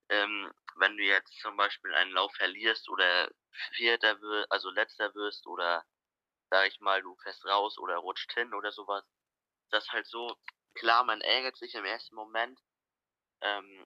[0.09, 3.29] ähm, wenn du jetzt zum Beispiel einen Lauf verlierst oder
[3.73, 5.83] Vierter wirst, also Letzter wirst oder
[6.49, 9.03] sag ich mal, du fährst raus oder rutscht hin oder sowas.
[9.69, 10.38] Das halt so,
[10.75, 12.60] klar, man ärgert sich im ersten Moment,
[13.41, 13.86] ähm,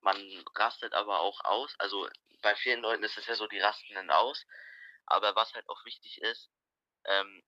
[0.00, 0.16] man
[0.54, 1.74] rastet aber auch aus.
[1.78, 2.08] Also
[2.42, 4.46] bei vielen Leuten ist es ja so, die rasten dann aus.
[5.06, 6.50] Aber was halt auch wichtig ist,
[7.04, 7.42] ähm,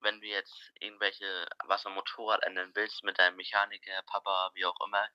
[0.00, 4.78] wenn du jetzt irgendwelche, was am Motorrad ändern willst, mit deinem Mechaniker, Papa, wie auch
[4.84, 5.08] immer,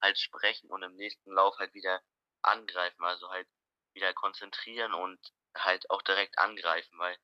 [0.00, 2.00] halt sprechen und im nächsten Lauf halt wieder
[2.42, 3.02] angreifen.
[3.04, 3.48] Also halt
[3.94, 5.18] wieder konzentrieren und
[5.56, 7.16] halt auch direkt angreifen, weil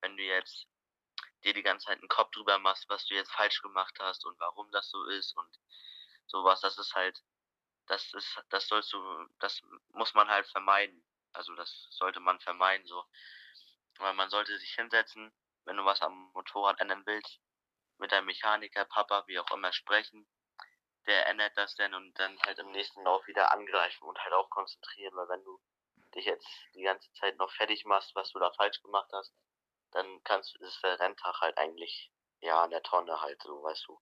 [0.00, 0.66] wenn du jetzt
[1.44, 4.38] dir die ganze Zeit einen Kopf drüber machst, was du jetzt falsch gemacht hast und
[4.40, 5.58] warum das so ist und
[6.26, 7.22] sowas, das ist halt,
[7.86, 9.60] das ist, das sollst du, das
[9.92, 11.04] muss man halt vermeiden.
[11.32, 13.04] Also das sollte man vermeiden, so.
[13.98, 15.32] Weil man sollte sich hinsetzen,
[15.64, 17.40] wenn du was am Motorrad ändern willst,
[17.98, 20.28] mit deinem Mechaniker, Papa, wie auch immer sprechen.
[21.06, 24.50] Der ändert das dann und dann halt im nächsten Lauf wieder angreifen und halt auch
[24.50, 25.60] konzentrieren, weil wenn du
[26.14, 29.32] dich jetzt die ganze Zeit noch fertig machst, was du da falsch gemacht hast,
[29.92, 33.84] dann kannst du, ist der Renntag halt eigentlich, ja, an der Tonne halt, so, weißt
[33.88, 33.98] du.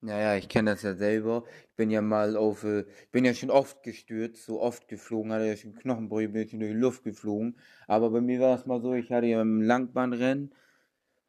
[0.00, 1.42] Naja, ich kenne das ja selber.
[1.70, 5.32] Ich bin ja mal auf, äh, ich bin ja schon oft gestürzt, so oft geflogen,
[5.32, 7.58] hatte ja schon Knochenbrüche, bin schon durch die Luft geflogen.
[7.88, 10.54] Aber bei mir war es mal so, ich hatte ja im Langbahnrennen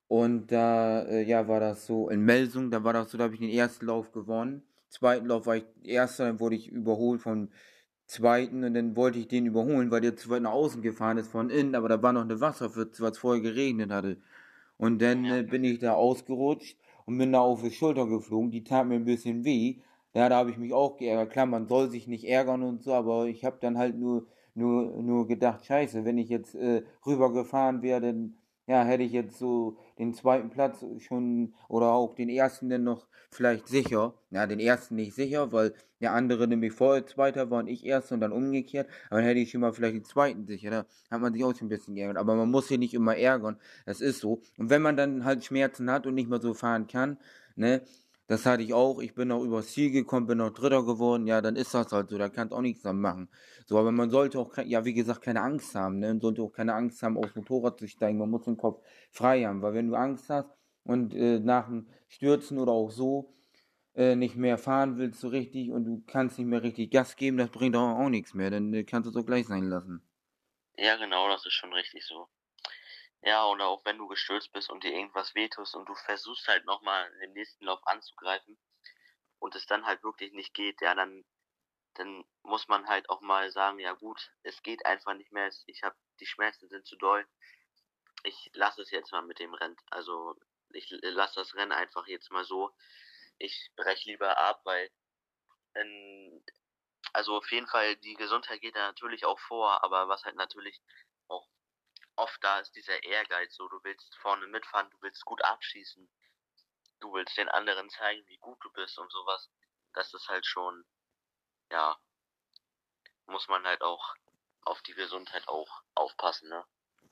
[0.08, 3.36] und da, äh, ja, war das so, in Melsung, da war das so, da habe
[3.36, 4.64] ich den ersten Lauf gewonnen.
[4.90, 7.52] Zweiten Lauf war ich erster, dann wurde ich überholt von
[8.10, 11.32] zweiten und dann wollte ich den überholen, weil der zu weit nach außen gefahren ist
[11.32, 14.18] von innen, aber da war noch eine Wasserpfütze, weil es vorher geregnet hatte.
[14.78, 18.64] Und dann äh, bin ich da ausgerutscht und bin da auf die Schulter geflogen, die
[18.64, 19.78] tat mir ein bisschen weh.
[20.14, 21.32] Ja, da habe ich mich auch geärgert.
[21.32, 25.02] Klar, man soll sich nicht ärgern und so, aber ich habe dann halt nur, nur,
[25.02, 28.36] nur gedacht, scheiße, wenn ich jetzt äh, rübergefahren wäre, dann
[28.70, 33.08] ja, hätte ich jetzt so den zweiten Platz schon oder auch den ersten dann noch
[33.32, 34.14] vielleicht sicher.
[34.30, 38.14] Ja, den ersten nicht sicher, weil der andere nämlich vorher Zweiter war und ich Erster
[38.14, 38.88] und dann umgekehrt.
[39.10, 40.70] Aber dann hätte ich schon mal vielleicht den zweiten sicher.
[40.70, 42.18] Da hat man sich auch schon ein bisschen geärgert.
[42.18, 43.58] Aber man muss sich nicht immer ärgern.
[43.88, 44.40] Das ist so.
[44.60, 47.18] Und wenn man dann halt Schmerzen hat und nicht mehr so fahren kann,
[47.56, 47.82] ne,
[48.30, 49.00] das hatte ich auch.
[49.00, 51.26] Ich bin auch übers Ziel gekommen, bin auch Dritter geworden.
[51.26, 52.18] Ja, dann ist das halt so.
[52.20, 53.28] Da kannst auch nichts dran machen.
[53.66, 55.98] So, aber man sollte auch, ja, wie gesagt, keine Angst haben.
[55.98, 56.10] Ne?
[56.10, 58.20] Man sollte auch keine Angst haben, aufs Motorrad zu steigen.
[58.20, 59.64] Man muss den Kopf frei haben.
[59.64, 60.48] Weil wenn du Angst hast
[60.84, 63.34] und äh, nach dem Stürzen oder auch so
[63.96, 67.38] äh, nicht mehr fahren willst so richtig und du kannst nicht mehr richtig Gas geben,
[67.38, 68.52] das bringt auch, auch nichts mehr.
[68.52, 70.08] Dann äh, kannst du es auch gleich sein lassen.
[70.78, 72.28] Ja, genau, das ist schon richtig so.
[73.22, 76.66] Ja, oder auch wenn du gestürzt bist und dir irgendwas wehtust und du versuchst halt
[76.66, 78.58] nochmal dem nächsten Lauf anzugreifen
[79.40, 81.26] und es dann halt wirklich nicht geht, ja, dann,
[81.96, 85.84] dann muss man halt auch mal sagen, ja gut, es geht einfach nicht mehr, ich
[85.84, 87.28] habe die Schmerzen sind zu doll,
[88.24, 90.36] ich lasse es jetzt mal mit dem Rennen, also
[90.72, 92.72] ich lasse das Rennen einfach jetzt mal so,
[93.38, 94.90] ich breche lieber ab, weil
[95.76, 96.44] in,
[97.14, 100.82] also auf jeden Fall die Gesundheit geht da natürlich auch vor, aber was halt natürlich
[101.28, 101.48] auch
[102.20, 106.10] oft da ist dieser Ehrgeiz, so du willst vorne mitfahren, du willst gut abschießen,
[107.00, 109.50] du willst den anderen zeigen, wie gut du bist und sowas.
[109.94, 110.86] Das ist halt schon,
[111.72, 111.98] ja,
[113.26, 114.16] muss man halt auch
[114.64, 116.64] auf die Gesundheit auch aufpassen, ne?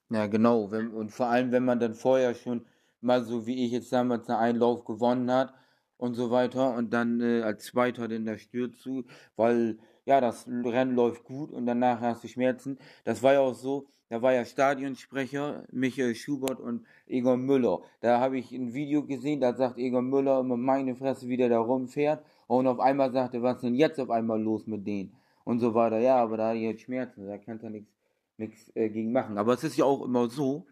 [0.09, 0.63] Ja, genau.
[0.63, 2.65] Und vor allem, wenn man dann vorher schon
[3.01, 5.53] mal so wie ich jetzt damals einen Einlauf gewonnen hat
[5.97, 10.47] und so weiter und dann äh, als Zweiter den da stürzt zu, weil ja, das
[10.47, 12.79] Rennen läuft gut und danach hast du Schmerzen.
[13.03, 17.81] Das war ja auch so, da war ja Stadionsprecher Michael Schubert und Egon Müller.
[18.01, 21.49] Da habe ich ein Video gesehen, da sagt Egon Müller immer meine Fresse, wie der
[21.49, 22.23] da rumfährt.
[22.47, 25.11] Und auf einmal sagte, was ist denn jetzt auf einmal los mit denen?
[25.43, 25.99] Und so weiter.
[25.99, 27.91] Ja, aber da hat jetzt Schmerzen, da du nichts
[28.37, 29.37] nichts äh, gegen machen.
[29.37, 30.65] Aber es ist ja auch immer so,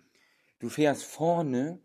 [0.59, 1.79] du fährst vorne,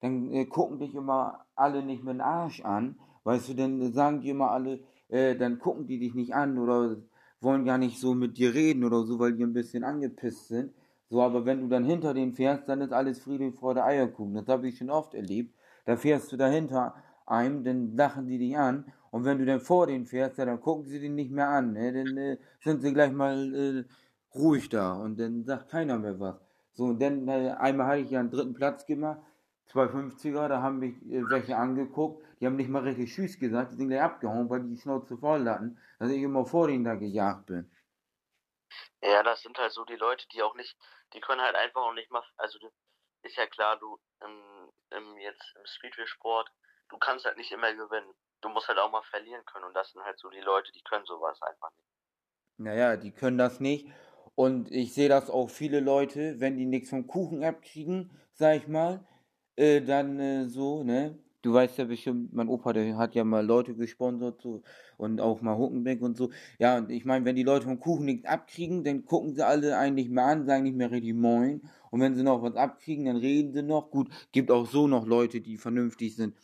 [0.00, 4.20] dann äh, gucken dich immer alle nicht mit dem Arsch an, weißt du, dann sagen
[4.20, 6.96] die immer alle, äh, dann gucken die dich nicht an oder
[7.40, 10.72] wollen gar nicht so mit dir reden oder so, weil die ein bisschen angepisst sind.
[11.08, 14.34] So, aber wenn du dann hinter denen fährst, dann ist alles Friede, Freude, Eierkuchen.
[14.34, 15.54] Das habe ich schon oft erlebt.
[15.84, 16.94] Da fährst du dahinter
[17.26, 18.92] einem, dann lachen die dich an.
[19.10, 21.72] Und wenn du dann vor denen fährst, dann gucken sie dich nicht mehr an.
[21.72, 21.92] Ne?
[21.92, 23.84] Dann äh, sind sie gleich mal äh,
[24.36, 26.36] ruhig da und dann sagt keiner mehr was.
[26.74, 29.20] So, und dann äh, einmal hatte ich ja einen dritten Platz gemacht,
[29.72, 33.76] 250er, da haben mich äh, welche angeguckt, die haben nicht mal richtig Tschüss gesagt, die
[33.76, 36.94] sind gleich abgehauen, weil die die Schnauze voll hatten, dass ich immer vor denen da
[36.94, 37.70] gejagt bin.
[39.02, 40.76] Ja, das sind halt so die Leute, die auch nicht,
[41.12, 42.32] die können halt einfach auch nicht machen.
[42.36, 42.58] Also
[43.22, 46.50] ist ja klar, du im, im jetzt im Speedway-Sport,
[46.88, 48.14] du kannst halt nicht immer gewinnen.
[48.40, 50.82] Du musst halt auch mal verlieren können und das sind halt so die Leute, die
[50.82, 51.88] können sowas einfach nicht.
[52.58, 53.88] Naja, die können das nicht.
[54.34, 58.68] Und ich sehe das auch viele Leute, wenn die nichts vom Kuchen abkriegen, sag ich
[58.68, 59.06] mal,
[59.56, 61.18] äh, dann äh, so, ne?
[61.46, 64.62] Du weißt ja bestimmt, mein Opa, der hat ja mal Leute gesponsert so,
[64.96, 66.30] und auch mal Huckenbeck und so.
[66.58, 69.78] Ja, und ich meine, wenn die Leute vom Kuchen nichts abkriegen, dann gucken sie alle
[69.78, 71.60] eigentlich mehr an, sagen nicht mehr richtig Moin.
[71.92, 73.92] Und wenn sie noch was abkriegen, dann reden sie noch.
[73.92, 76.34] Gut, gibt auch so noch Leute, die vernünftig sind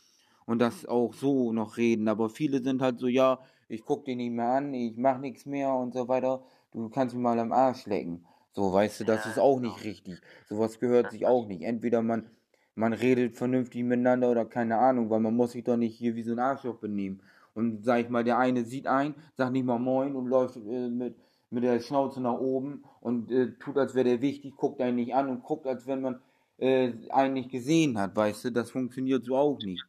[0.47, 2.07] und das auch so noch reden.
[2.07, 5.47] Aber viele sind halt so, ja, ich guck den nicht mehr an, ich mach nichts
[5.47, 6.45] mehr und so weiter.
[6.71, 8.25] Du kannst mich mal am Arsch lecken.
[8.53, 10.21] So, weißt du, das ist auch nicht richtig.
[10.49, 11.63] Sowas gehört sich auch nicht.
[11.63, 12.31] Entweder man
[12.75, 16.23] man redet vernünftig miteinander oder keine Ahnung, weil man muss sich doch nicht hier wie
[16.23, 17.23] so ein Arschloch benehmen.
[17.55, 20.89] Und sag ich mal, der eine sieht ein, sagt nicht mal Moin und läuft äh,
[20.89, 21.17] mit,
[21.51, 25.15] mit der Schnauze nach oben und äh, tut, als wäre der wichtig, guckt einen nicht
[25.15, 26.23] an und guckt, als wenn man
[26.59, 29.85] äh, einen nicht gesehen hat, weißt du, das funktioniert so auch nicht.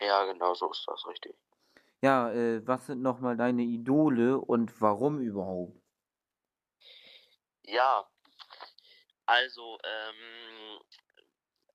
[0.00, 1.34] Ja, genau so ist das richtig.
[2.02, 5.80] Ja, äh, was sind nochmal deine Idole und warum überhaupt?
[7.62, 8.06] Ja,
[9.26, 10.63] also, ähm,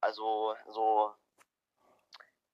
[0.02, 1.16] also so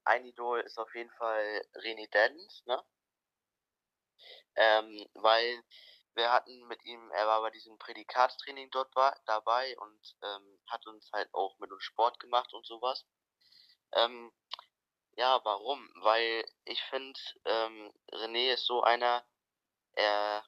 [0.03, 2.83] ein Idol ist auf jeden Fall René Dent, ne?
[4.55, 5.63] Ähm, weil
[6.13, 10.85] wir hatten mit ihm, er war bei diesem Prädikatstraining dort war, dabei und ähm, hat
[10.87, 13.05] uns halt auch mit uns Sport gemacht und sowas.
[13.91, 14.31] Ähm,
[15.17, 15.89] ja, warum?
[16.01, 19.25] Weil ich finde, ähm, René ist so einer,
[19.93, 20.45] er,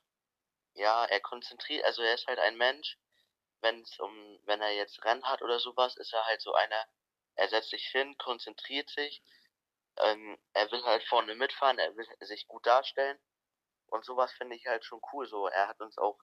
[0.74, 2.98] ja, er konzentriert, also er ist halt ein Mensch,
[3.62, 6.86] wenn es um, wenn er jetzt Rennen hat oder sowas, ist er halt so einer,
[7.36, 9.24] er setzt sich hin, konzentriert sich,
[9.98, 13.20] ähm, er will halt vorne mitfahren, er will sich gut darstellen
[13.88, 15.28] und sowas finde ich halt schon cool.
[15.28, 16.20] So, er hat uns auch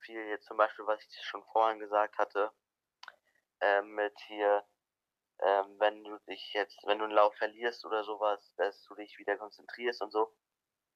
[0.00, 2.52] viel jetzt zum Beispiel, was ich schon vorhin gesagt hatte,
[3.60, 4.64] ähm, mit hier,
[5.40, 9.18] ähm, wenn du dich jetzt, wenn du einen Lauf verlierst oder sowas, dass du dich
[9.18, 10.34] wieder konzentrierst und so.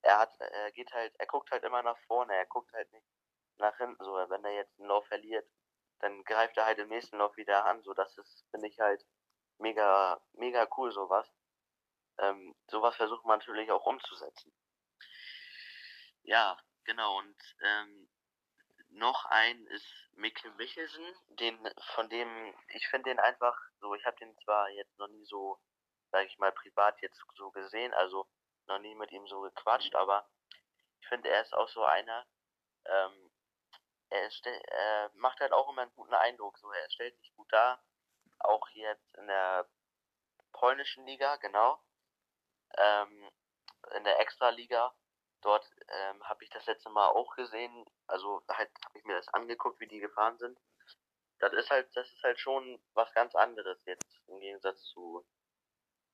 [0.02, 3.06] Er hat, er geht halt, er guckt halt immer nach vorne, er guckt halt nicht
[3.58, 4.12] nach hinten so.
[4.28, 5.46] Wenn er jetzt einen Lauf verliert,
[6.02, 7.82] dann greift er halt im nächsten Lauf wieder an.
[7.82, 9.04] So, das ist, finde ich halt
[9.58, 11.32] mega, mega cool, sowas.
[12.18, 14.52] Ähm, sowas versucht man natürlich auch umzusetzen.
[16.24, 17.18] Ja, genau.
[17.18, 18.08] Und ähm,
[18.90, 21.58] noch ein ist Mikkel Michelsen, den,
[21.94, 25.58] von dem, ich finde den einfach so, ich habe den zwar jetzt noch nie so,
[26.10, 28.28] sag ich mal, privat jetzt so gesehen, also
[28.66, 30.28] noch nie mit ihm so gequatscht, aber
[31.00, 32.26] ich finde, er ist auch so einer,
[32.84, 33.31] ähm,
[34.12, 37.50] er, ist, er macht halt auch immer einen guten Eindruck, so, er stellt sich gut
[37.52, 37.82] dar,
[38.40, 39.68] auch jetzt in der
[40.52, 41.82] polnischen Liga, genau,
[42.76, 43.30] ähm,
[43.96, 44.94] in der Extra-Liga,
[45.40, 49.28] dort ähm, habe ich das letzte Mal auch gesehen, also halt habe ich mir das
[49.28, 50.58] angeguckt, wie die gefahren sind.
[51.38, 55.26] Das ist halt, das ist halt schon was ganz anderes jetzt im Gegensatz zu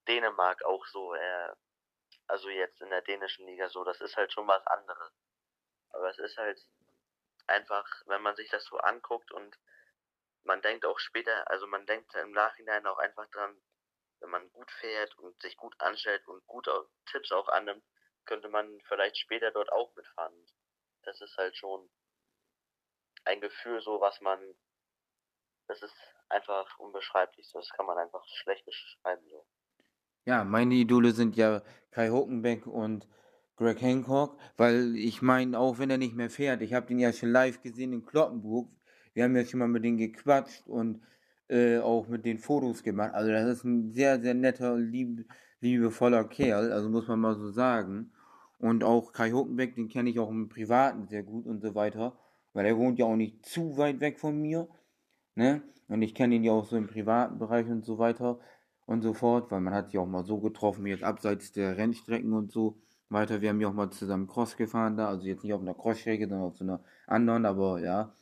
[0.07, 1.53] Dänemark auch so, äh,
[2.27, 5.13] also jetzt in der dänischen Liga so, das ist halt schon was anderes.
[5.91, 6.59] Aber es ist halt
[7.49, 9.59] einfach, wenn man sich das so anguckt und
[10.45, 13.61] man denkt auch später, also man denkt im Nachhinein auch einfach dran,
[14.21, 17.85] wenn man gut fährt und sich gut anstellt und gute Tipps auch annimmt,
[18.25, 20.35] könnte man vielleicht später dort auch mitfahren.
[21.03, 21.89] Das ist halt schon
[23.25, 24.41] ein Gefühl, so was man,
[25.67, 25.97] das ist
[26.29, 29.27] einfach unbeschreiblich, das kann man einfach schlecht beschreiben.
[29.29, 29.47] So.
[30.25, 33.07] Ja, meine Idole sind ja Kai Huckenbeck und
[33.59, 37.13] Greg Hancock, weil ich meine, auch wenn er nicht mehr fährt, ich habe den ja
[37.13, 38.71] schon live gesehen in Kloppenburg,
[39.15, 41.01] wir haben ja schon mal mit denen gequatscht und
[41.49, 43.15] äh, auch mit den Fotos gemacht.
[43.15, 45.27] Also das ist ein sehr, sehr netter, lieb,
[45.61, 48.13] liebevoller Kerl, also muss man mal so sagen.
[48.61, 52.17] Und auch Kai Huckenbeck, den kenne ich auch im Privaten sehr gut und so weiter,
[52.53, 54.69] weil er wohnt ja auch nicht zu weit weg von mir,
[55.35, 55.63] ne?
[55.89, 58.39] Und ich kenne ihn ja auch so im privaten Bereich und so weiter
[58.87, 62.33] und so fort, weil man hat sich auch mal so getroffen, jetzt abseits der Rennstrecken
[62.35, 62.79] und so
[63.11, 63.41] weiter.
[63.41, 66.29] Wir haben ja auch mal zusammen Cross gefahren da, also jetzt nicht auf einer Crossstrecke,
[66.29, 68.13] sondern auf so einer anderen, aber ja.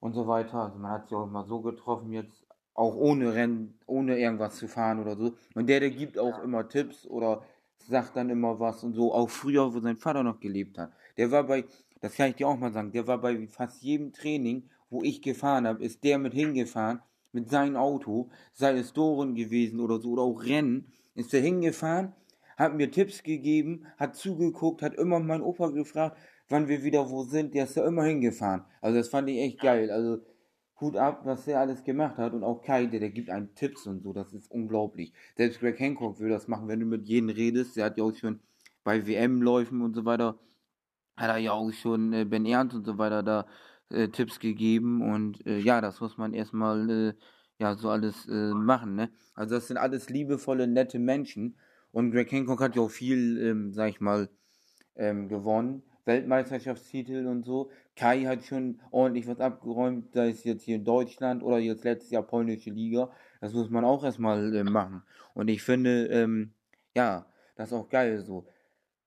[0.00, 0.54] Und so weiter.
[0.54, 4.68] Also man hat sich auch mal so getroffen, jetzt auch ohne Rennen, ohne irgendwas zu
[4.68, 5.34] fahren oder so.
[5.54, 7.42] Und der, der gibt auch immer Tipps oder
[7.76, 9.12] sagt dann immer was und so.
[9.12, 10.92] Auch früher, wo sein Vater noch gelebt hat.
[11.16, 11.64] Der war bei,
[12.00, 15.22] das kann ich dir auch mal sagen, der war bei fast jedem Training, wo ich
[15.22, 17.00] gefahren habe, ist der mit hingefahren
[17.32, 22.12] mit seinem Auto, sei es Doren gewesen oder so, oder auch Rennen, ist er hingefahren,
[22.56, 27.24] hat mir Tipps gegeben, hat zugeguckt, hat immer meinen Opa gefragt, wann wir wieder wo
[27.24, 28.64] sind, der ist da immer hingefahren.
[28.80, 29.90] Also das fand ich echt geil.
[29.90, 30.18] Also
[30.80, 33.86] Hut ab, was der alles gemacht hat und auch Kai, der, der gibt einem Tipps
[33.86, 35.12] und so, das ist unglaublich.
[35.36, 38.14] Selbst Greg Hancock will das machen, wenn du mit jedem redest, der hat ja auch
[38.14, 38.40] schon
[38.84, 40.38] bei WM-Läufen und so weiter,
[41.16, 43.46] hat er ja auch schon äh, Ben Ernst und so weiter da
[43.90, 47.14] äh, Tipps gegeben und äh, ja, das muss man erstmal äh,
[47.58, 49.10] ja so alles äh, machen, ne?
[49.34, 51.56] Also das sind alles liebevolle, nette Menschen
[51.92, 54.28] und Greg Hancock hat ja auch viel, ähm, sag ich mal,
[54.96, 55.82] ähm, gewonnen.
[56.04, 57.70] Weltmeisterschaftstitel und so.
[57.94, 62.10] Kai hat schon ordentlich was abgeräumt, sei es jetzt hier in Deutschland oder jetzt letztes
[62.10, 63.10] Jahr polnische Liga.
[63.40, 65.02] Das muss man auch erstmal äh, machen.
[65.34, 66.52] Und ich finde, ähm,
[66.96, 68.46] ja, das ist auch geil so.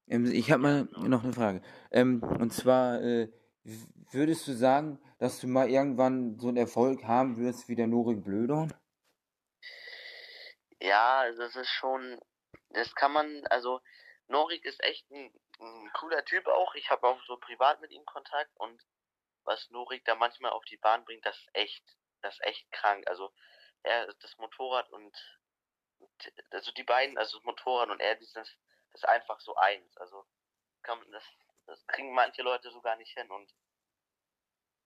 [0.07, 1.61] Ähm, ich habe mal noch eine Frage.
[1.91, 3.29] Ähm, und zwar, äh,
[4.11, 8.23] würdest du sagen, dass du mal irgendwann so einen Erfolg haben wirst wie der Norik
[8.23, 8.73] Blödorn?
[10.81, 12.19] Ja, also das ist schon,
[12.75, 13.81] das kann man, also
[14.27, 16.75] Norik ist echt ein, ein cooler Typ auch.
[16.75, 18.81] Ich habe auch so privat mit ihm Kontakt und
[19.43, 21.83] was Norik da manchmal auf die Bahn bringt, das ist echt,
[22.21, 23.07] das ist echt krank.
[23.07, 23.31] Also
[23.83, 25.15] er, das Motorrad und
[26.51, 28.47] also die beiden, also das Motorrad und er, das ist, das
[28.93, 29.95] ist einfach so eins.
[29.97, 30.25] Also
[30.81, 31.23] kann man das,
[31.67, 33.53] das kriegen manche Leute so gar nicht hin und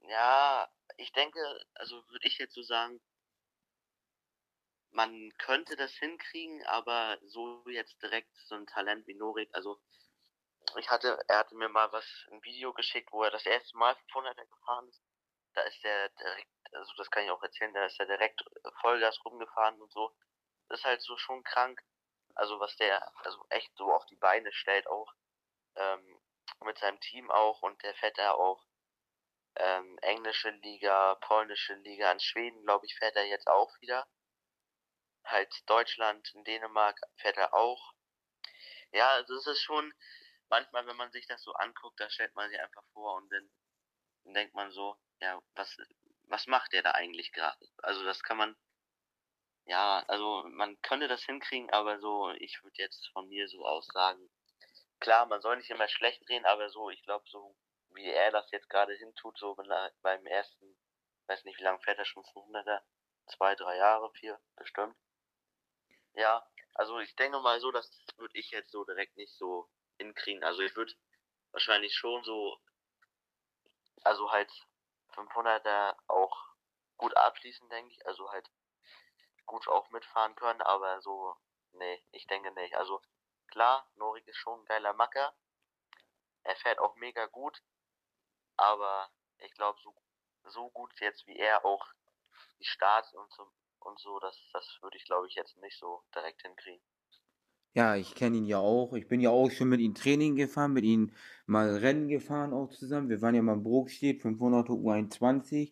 [0.02, 1.40] ja, ich denke,
[1.76, 3.02] also würde ich jetzt so sagen,
[4.92, 9.80] man könnte das hinkriegen, aber so jetzt direkt so ein Talent wie Norik, also
[10.78, 13.96] ich hatte, er hatte mir mal was, ein Video geschickt, wo er das erste Mal
[14.12, 15.02] 500er gefahren ist.
[15.54, 18.44] Da ist er direkt, also das kann ich auch erzählen, da ist er direkt
[18.82, 20.16] Vollgas rumgefahren und so.
[20.68, 21.82] Das ist halt so schon krank.
[22.36, 25.12] Also was der, also echt so auf die Beine stellt auch,
[25.76, 26.22] ähm,
[26.64, 28.66] mit seinem Team auch und der fährt da auch
[29.56, 34.08] ähm, englische Liga, polnische Liga, in Schweden, glaube ich, fährt er jetzt auch wieder
[35.26, 37.94] halt Deutschland, Dänemark fährt er auch.
[38.92, 39.94] Ja, also es ist schon,
[40.50, 43.50] manchmal, wenn man sich das so anguckt, da stellt man sich einfach vor und dann,
[44.24, 45.78] dann denkt man so, ja, was,
[46.24, 47.68] was macht der da eigentlich gerade?
[47.78, 48.56] Also das kann man,
[49.66, 53.88] ja, also man könnte das hinkriegen, aber so, ich würde jetzt von mir so aus
[53.88, 54.30] sagen,
[55.00, 57.56] klar, man soll nicht immer schlecht drehen, aber so, ich glaube, so
[57.92, 59.56] wie er das jetzt gerade hintut, so
[60.02, 60.78] beim ersten,
[61.28, 62.82] weiß nicht, wie lange fährt er schon 500er?
[63.28, 64.96] Zwei, drei Jahre, vier, bestimmt.
[66.20, 70.44] Ja, also ich denke mal so, das würde ich jetzt so direkt nicht so hinkriegen.
[70.44, 70.94] Also ich würde
[71.52, 72.60] wahrscheinlich schon so,
[74.04, 74.52] also halt
[75.14, 76.36] 500er auch
[76.98, 78.06] gut abschließen, denke ich.
[78.06, 78.52] Also halt
[79.46, 81.38] gut auch mitfahren können, aber so,
[81.72, 82.76] nee, ich denke nicht.
[82.76, 83.02] Also
[83.48, 85.34] klar, Norik ist schon ein geiler Macker.
[86.44, 87.64] Er fährt auch mega gut,
[88.58, 89.96] aber ich glaube, so,
[90.50, 91.88] so gut jetzt wie er auch
[92.60, 93.50] die Starts und so,
[93.82, 96.82] und so das, das würde ich glaube ich jetzt nicht so direkt hinkriegen.
[97.76, 98.94] Ja, ich kenne ihn ja auch.
[98.94, 101.12] Ich bin ja auch schon mit ihm Training gefahren, mit ihm
[101.46, 103.10] mal Rennen gefahren auch zusammen.
[103.10, 105.72] Wir waren ja mal im Brokstedt, 500 U21.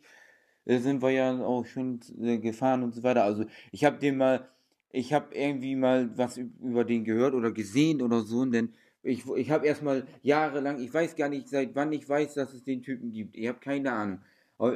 [0.66, 3.24] Da sind wir ja auch schon äh, gefahren und so weiter.
[3.24, 4.47] Also ich habe den mal,
[4.91, 8.45] ich habe irgendwie mal was über den gehört oder gesehen oder so.
[8.45, 12.53] Denn ich, ich habe erstmal jahrelang, ich weiß gar nicht, seit wann ich weiß, dass
[12.53, 13.36] es den Typen gibt.
[13.36, 14.22] Ich habe keine Ahnung.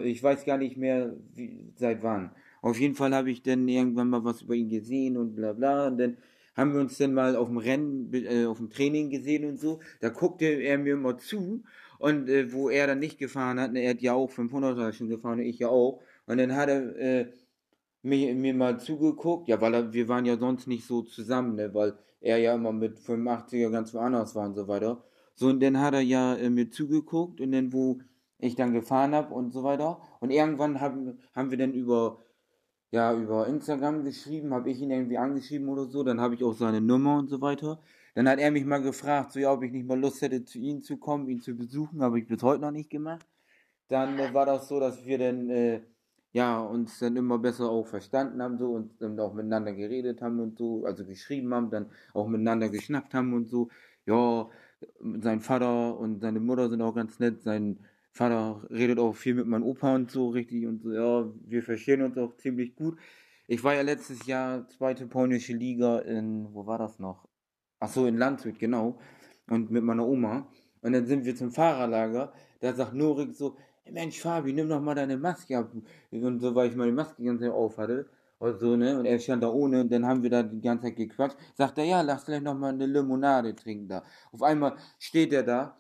[0.04, 2.32] Ich weiß gar nicht mehr, wie, seit wann.
[2.62, 5.88] Auf jeden Fall habe ich dann irgendwann mal was über ihn gesehen und bla bla.
[5.88, 6.18] Und dann
[6.56, 9.80] haben wir uns dann mal auf dem Rennen, äh, auf dem Training gesehen und so.
[10.00, 11.64] Da guckte er mir immer zu
[12.00, 15.10] und äh, wo er dann nicht gefahren hat, ne, er hat ja auch 500er schon
[15.10, 16.02] gefahren und ich ja auch.
[16.28, 17.32] Und dann hat er äh,
[18.04, 21.74] mir, mir mal zugeguckt, ja, weil er, wir waren ja sonst nicht so zusammen, ne,
[21.74, 25.04] weil er ja immer mit 85er ganz woanders war und so weiter.
[25.36, 28.00] So, und dann hat er ja äh, mir zugeguckt und dann, wo
[28.40, 30.02] ich dann gefahren habe und so weiter.
[30.20, 32.20] Und irgendwann haben, haben wir dann über
[32.92, 36.54] ja, über Instagram geschrieben, habe ich ihn irgendwie angeschrieben oder so, dann habe ich auch
[36.54, 37.82] seine Nummer und so weiter.
[38.16, 40.60] Dann hat er mich mal gefragt, so ja, ob ich nicht mal Lust hätte, zu
[40.60, 43.26] ihm zu kommen, ihn zu besuchen, habe ich bis heute noch nicht gemacht.
[43.88, 45.82] Dann äh, war das so, dass wir dann, äh,
[46.34, 50.40] ja, uns dann immer besser auch verstanden haben so und dann auch miteinander geredet haben
[50.40, 53.70] und so, also geschrieben haben, dann auch miteinander geschnackt haben und so.
[54.06, 54.50] Ja,
[55.00, 57.80] sein Vater und seine Mutter sind auch ganz nett, sein
[58.12, 62.02] Vater redet auch viel mit meinem Opa und so richtig und so, ja, wir verstehen
[62.02, 62.98] uns auch ziemlich gut.
[63.48, 67.28] Ich war ja letztes Jahr zweite polnische Liga in, wo war das noch?
[67.80, 69.00] Ach so, in Landshut, genau.
[69.50, 70.48] Und mit meiner Oma.
[70.82, 72.32] Und dann sind wir zum Fahrerlager.
[72.60, 75.72] Da sagt Norik so, hey Mensch, Fabi, nimm doch mal deine Maske ab.
[76.12, 78.10] Und so, weil ich meine Maske Zeit auf hatte.
[78.40, 78.98] Und so, ne?
[78.98, 79.82] Und er stand da ohne.
[79.82, 81.38] Und dann haben wir da die ganze Zeit gequatscht.
[81.56, 84.04] Sagt er, ja, lass gleich noch mal eine Limonade trinken da.
[84.32, 85.78] Auf einmal steht er da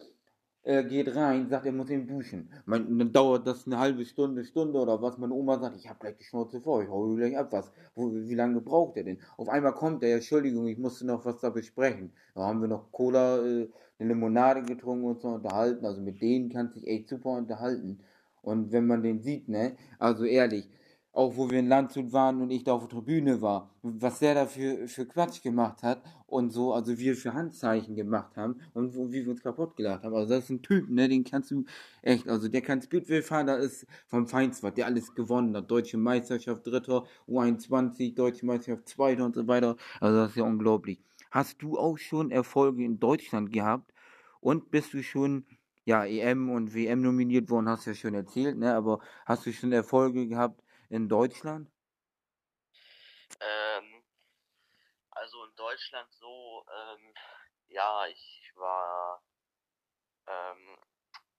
[0.63, 2.51] er geht rein, sagt, er muss eben duschen.
[2.65, 5.17] Man, dann dauert das eine halbe Stunde, Stunde oder was.
[5.17, 7.51] Meine Oma sagt, ich habe gleich die Schnauze vor, ich hau gleich ab.
[7.51, 9.19] Was, wo, wie lange braucht er denn?
[9.37, 12.13] Auf einmal kommt er, Entschuldigung, ich musste noch was da besprechen.
[12.35, 15.85] Da haben wir noch Cola, äh, eine Limonade getrunken und so unterhalten.
[15.85, 17.99] Also mit denen kann sich echt super unterhalten.
[18.41, 20.69] Und wenn man den sieht, ne, also ehrlich,
[21.13, 24.33] auch wo wir in Landshut waren und ich da auf der Tribüne war, was der
[24.33, 28.95] da für, für Quatsch gemacht hat und so, also wir für Handzeichen gemacht haben und
[28.95, 30.15] wo, wie wir uns kaputt gelacht haben.
[30.15, 31.65] Also das ist ein Typ, ne, den kannst du
[32.01, 35.69] echt, also der kann Speedway fahren, da ist vom Feinswart, der alles gewonnen hat.
[35.69, 39.75] Deutsche Meisterschaft Dritter, U21, Deutsche Meisterschaft Zweiter und so weiter.
[39.99, 40.99] Also das ist ja unglaublich.
[41.29, 43.93] Hast du auch schon Erfolge in Deutschland gehabt
[44.39, 45.45] und bist du schon
[45.83, 48.75] ja, EM und WM nominiert worden, hast du ja schon erzählt, ne?
[48.75, 50.61] Aber hast du schon Erfolge gehabt
[50.91, 51.71] in Deutschland?
[53.39, 54.03] Ähm,
[55.11, 57.13] also in Deutschland so, ähm,
[57.67, 59.23] ja, ich war
[60.27, 60.77] ähm,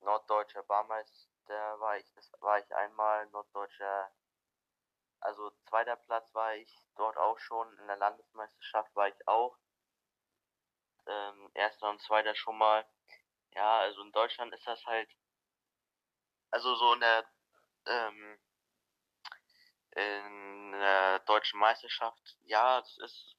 [0.00, 4.10] norddeutscher Barmeister, war ich, das war ich einmal, norddeutscher,
[5.20, 9.58] also zweiter Platz war ich dort auch schon, in der Landesmeisterschaft war ich auch,
[11.06, 12.86] ähm, erster und zweiter schon mal.
[13.54, 15.10] Ja, also in Deutschland ist das halt,
[16.50, 17.26] also so in der
[17.84, 18.38] ähm,
[19.94, 23.36] in der deutschen Meisterschaft, ja, es ist,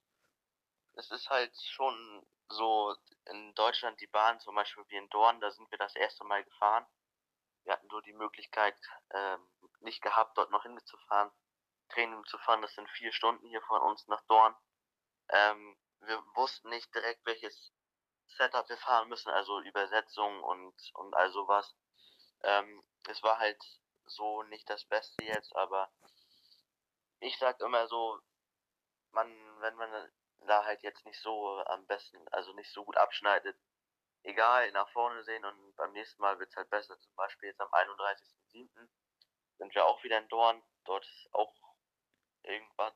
[0.94, 2.94] es ist halt schon so
[3.26, 6.44] in Deutschland die Bahn, zum Beispiel wie in Dorn, da sind wir das erste Mal
[6.44, 6.86] gefahren.
[7.64, 8.76] Wir hatten so die Möglichkeit
[9.10, 9.48] ähm,
[9.80, 11.32] nicht gehabt, dort noch hinzufahren,
[11.88, 12.62] Training zu fahren.
[12.62, 14.54] Das sind vier Stunden hier von uns nach Dorn.
[15.30, 17.72] Ähm, wir wussten nicht direkt, welches
[18.36, 21.74] Setup wir fahren müssen, also Übersetzung und, und all sowas.
[22.42, 23.62] Ähm, es war halt
[24.06, 25.90] so nicht das Beste jetzt, aber
[27.24, 28.20] ich sag immer so,
[29.12, 29.28] man,
[29.60, 29.90] wenn man
[30.46, 33.56] da halt jetzt nicht so am besten, also nicht so gut abschneidet,
[34.22, 36.98] egal, nach vorne sehen und beim nächsten Mal wird's halt besser.
[36.98, 38.68] Zum Beispiel jetzt am 31.07.
[39.58, 41.54] sind wir auch wieder in Dorn, dort ist auch
[42.42, 42.94] irgendwas.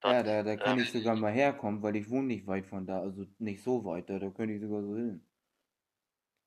[0.00, 2.66] Dort, ja, da, da kann äh, ich sogar mal herkommen, weil ich wohne nicht weit
[2.66, 5.26] von da, also nicht so weit, da, da könnte ich sogar so hin.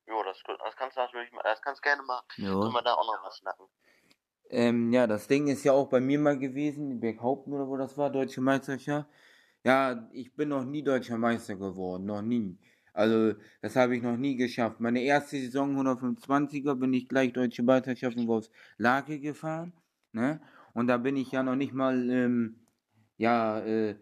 [0.08, 2.28] Jo, das, das kannst du natürlich, das kannst gerne machen.
[2.38, 2.52] Ja.
[2.52, 3.68] Können wir da auch noch was schnacken.
[4.50, 7.98] Ähm, ja, das Ding ist ja auch bei mir mal gewesen, Berghaupten oder wo das
[7.98, 9.10] war, Deutsche Meisterschaft.
[9.64, 12.58] Ja, ich bin noch nie Deutscher Meister geworden, noch nie.
[12.94, 14.80] Also, das habe ich noch nie geschafft.
[14.80, 19.74] Meine erste Saison 125er bin ich gleich Deutsche Meisterschaft in Wolfslake gefahren,
[20.14, 20.40] ne?
[20.74, 22.58] Und da bin ich ja noch nicht mal, ähm,
[23.18, 23.96] ja, äh,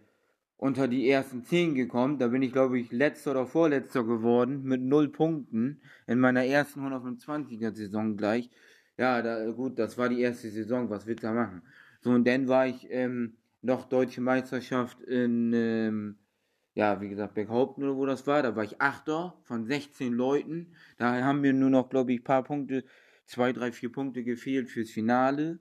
[0.57, 2.19] unter die ersten zehn gekommen.
[2.19, 6.81] Da bin ich, glaube ich, letzter oder vorletzter geworden mit null Punkten in meiner ersten
[6.81, 8.49] 125er Saison gleich.
[8.97, 11.61] Ja, da, gut, das war die erste Saison, was willst du da machen?
[12.01, 16.17] So, und dann war ich ähm, noch Deutsche Meisterschaft in, ähm,
[16.75, 20.73] ja, wie gesagt, Berghaupten oder wo das war, da war ich Achter von 16 Leuten.
[20.97, 22.83] Da haben mir nur noch, glaube ich, ein paar Punkte,
[23.25, 25.59] zwei, drei, vier Punkte gefehlt fürs Finale.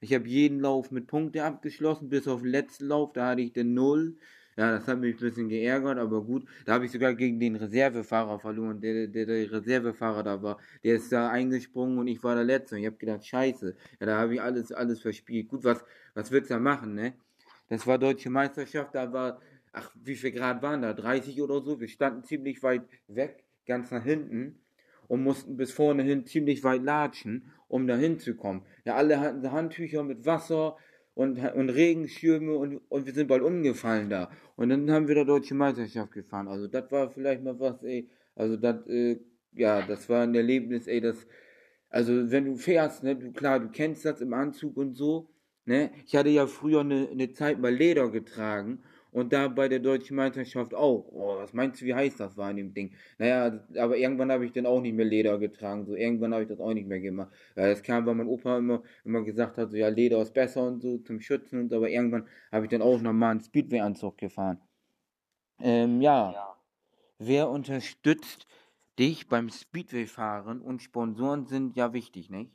[0.00, 3.52] Ich habe jeden Lauf mit Punkte abgeschlossen, bis auf den letzten Lauf, da hatte ich
[3.52, 4.16] den Null.
[4.56, 6.44] Ja, das hat mich ein bisschen geärgert, aber gut.
[6.64, 10.58] Da habe ich sogar gegen den Reservefahrer verloren, der, der, der Reservefahrer da war.
[10.84, 12.76] Der ist da eingesprungen und ich war der Letzte.
[12.76, 13.74] Und ich habe gedacht, scheiße.
[14.00, 15.48] Ja, da habe ich alles, alles verspielt.
[15.48, 15.84] Gut, was,
[16.14, 17.14] was willst du da machen, ne?
[17.68, 19.40] Das war Deutsche Meisterschaft, da war,
[19.72, 20.92] ach, wie viel Grad waren da?
[20.92, 21.80] 30 oder so.
[21.80, 24.60] Wir standen ziemlich weit weg, ganz nach hinten
[25.08, 28.62] und mussten bis vorne hin ziemlich weit latschen, um da hinzukommen.
[28.84, 30.76] Ja, alle hatten Handtücher mit Wasser,
[31.14, 34.30] und, und Regenschirme und, und wir sind bald umgefallen da.
[34.56, 36.48] Und dann haben wir da Deutsche Meisterschaft gefahren.
[36.48, 38.08] Also das war vielleicht mal was, ey.
[38.34, 39.18] Also das, äh,
[39.52, 41.26] ja, das war ein Erlebnis, ey, das,
[41.88, 45.30] also wenn du fährst, ne, du, klar, du kennst das im Anzug und so,
[45.64, 45.92] ne.
[46.04, 48.82] Ich hatte ja früher eine, eine Zeit mal Leder getragen
[49.14, 51.06] und da bei der deutschen Meisterschaft auch.
[51.12, 52.96] Oh, was meinst du, wie heiß das war in dem Ding?
[53.18, 55.86] Naja, aber irgendwann habe ich dann auch nicht mehr Leder getragen.
[55.86, 57.30] So, irgendwann habe ich das auch nicht mehr gemacht.
[57.54, 60.64] Ja, das kam, weil mein Opa immer, immer gesagt hat, so, ja, Leder ist besser
[60.64, 61.76] und so zum Schützen und so.
[61.76, 64.60] Aber irgendwann habe ich dann auch nochmal einen Speedway-Anzug gefahren.
[65.60, 66.32] Ähm, ja.
[66.32, 66.56] ja.
[67.18, 68.48] Wer unterstützt
[68.98, 72.50] dich beim Speedway-Fahren und Sponsoren sind ja wichtig, nicht?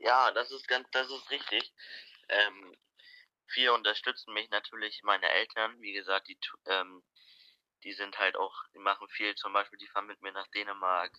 [0.00, 1.72] Ja, das ist ganz, das ist richtig.
[2.28, 2.74] Ähm,
[3.48, 5.80] viel unterstützen mich natürlich meine Eltern.
[5.80, 7.02] Wie gesagt, die, ähm,
[7.82, 9.34] die sind halt auch, die machen viel.
[9.34, 11.12] Zum Beispiel, die fahren mit mir nach Dänemark.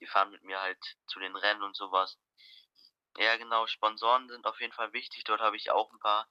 [0.00, 2.18] Die fahren mit mir halt zu den Rennen und sowas.
[3.16, 3.66] Ja, genau.
[3.66, 5.24] Sponsoren sind auf jeden Fall wichtig.
[5.24, 6.28] Dort habe ich auch ein paar.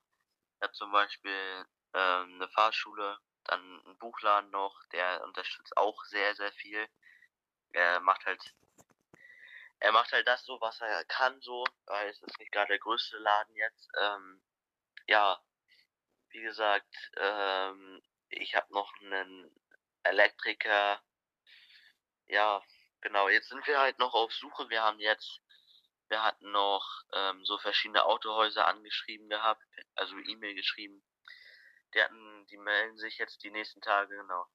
[0.55, 4.86] Ich habe zum Beispiel ähm, eine Fahrschule, dann einen Buchladen noch.
[4.91, 6.88] Der unterstützt auch sehr, sehr viel.
[7.74, 8.41] Er macht halt
[9.80, 12.80] er macht halt das so, was er kann, so, weil es ist nicht gerade der
[12.80, 13.89] größte Laden jetzt.
[13.99, 14.41] Ähm,
[15.08, 15.41] ja,
[16.30, 19.51] wie gesagt, ähm, ich habe noch einen
[20.03, 21.01] Elektriker.
[22.28, 22.62] Ja,
[23.01, 24.70] genau, jetzt sind wir halt noch auf Suche.
[24.70, 25.41] Wir haben jetzt,
[26.10, 29.64] wir hatten noch ähm, so verschiedene Autohäuser angeschrieben gehabt,
[29.95, 31.03] also E-Mail geschrieben.
[31.93, 34.45] Die hatten, die melden sich jetzt die nächsten Tage, genau.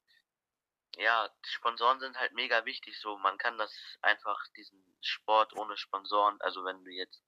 [0.96, 5.78] Ja, die Sponsoren sind halt mega wichtig, so man kann das einfach diesen Sport ohne
[5.78, 7.24] Sponsoren, also wenn du jetzt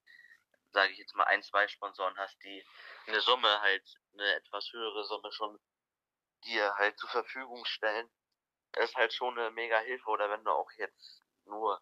[0.75, 2.63] sage ich jetzt mal, ein, zwei Sponsoren hast, die
[3.07, 5.59] eine Summe halt, eine etwas höhere Summe schon
[6.43, 8.11] dir halt zur Verfügung stellen,
[8.77, 10.07] ist halt schon eine mega Hilfe.
[10.09, 11.81] Oder wenn du auch jetzt nur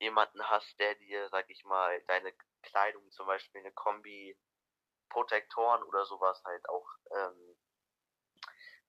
[0.00, 4.36] jemanden hast, der dir, sag ich mal, deine Kleidung, zum Beispiel eine Kombi,
[5.10, 7.56] Protektoren oder sowas halt auch, ähm,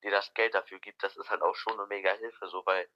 [0.04, 2.90] dir das Geld dafür gibt, das ist halt auch schon eine mega Hilfe, so, weil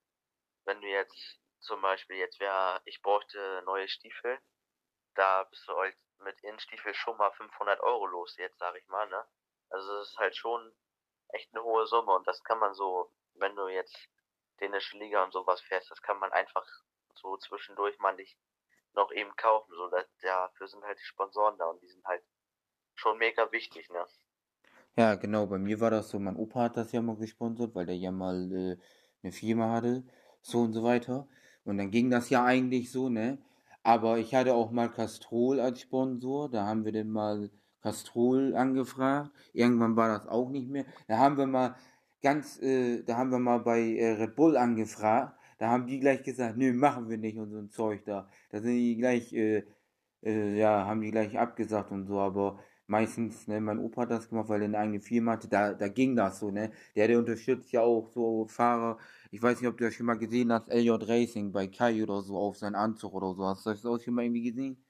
[0.66, 4.40] wenn du jetzt zum Beispiel jetzt wäre, ich bräuchte neue Stiefel,
[5.18, 9.08] da bist du halt mit Innenstiefel schon mal 500 Euro los jetzt, sag ich mal,
[9.10, 9.26] ne?
[9.70, 10.74] Also das ist halt schon
[11.30, 13.98] echt eine hohe Summe und das kann man so, wenn du jetzt
[14.60, 16.66] dänische Liga und sowas fährst, das kann man einfach
[17.16, 18.38] so zwischendurch mal nicht
[18.94, 22.24] noch eben kaufen, so dass, dafür sind halt die Sponsoren da und die sind halt
[22.96, 24.06] schon mega wichtig, ne?
[24.96, 27.86] Ja, genau, bei mir war das so, mein Opa hat das ja mal gesponsert, weil
[27.86, 28.78] der ja mal äh,
[29.22, 30.04] eine Firma hatte,
[30.42, 31.28] so und so weiter.
[31.64, 33.38] Und dann ging das ja eigentlich so, ne?
[33.88, 36.50] Aber ich hatte auch mal Castrol als Sponsor.
[36.50, 37.50] Da haben wir dann mal
[37.82, 39.32] Castrol angefragt.
[39.54, 40.84] Irgendwann war das auch nicht mehr.
[41.08, 41.74] Da haben wir mal
[42.22, 45.40] ganz, äh, da haben wir mal bei äh, Red Bull angefragt.
[45.58, 48.28] Da haben die gleich gesagt, nö, machen wir nicht und so ein Zeug da.
[48.50, 49.64] Da sind die gleich, äh,
[50.22, 52.20] äh, ja, haben die gleich abgesagt und so.
[52.20, 55.74] Aber meistens, ne, mein Opa hat das gemacht, weil er eine eigene Firma hatte, da,
[55.74, 56.72] da ging das so, ne.
[56.96, 58.98] Der, der unterstützt ja auch so Fahrer,
[59.32, 62.22] ich weiß nicht, ob du das schon mal gesehen hast, LJ Racing bei Kai oder
[62.22, 63.46] so auf seinen Anzug oder so.
[63.46, 64.84] Hast du das auch schon mal irgendwie gesehen?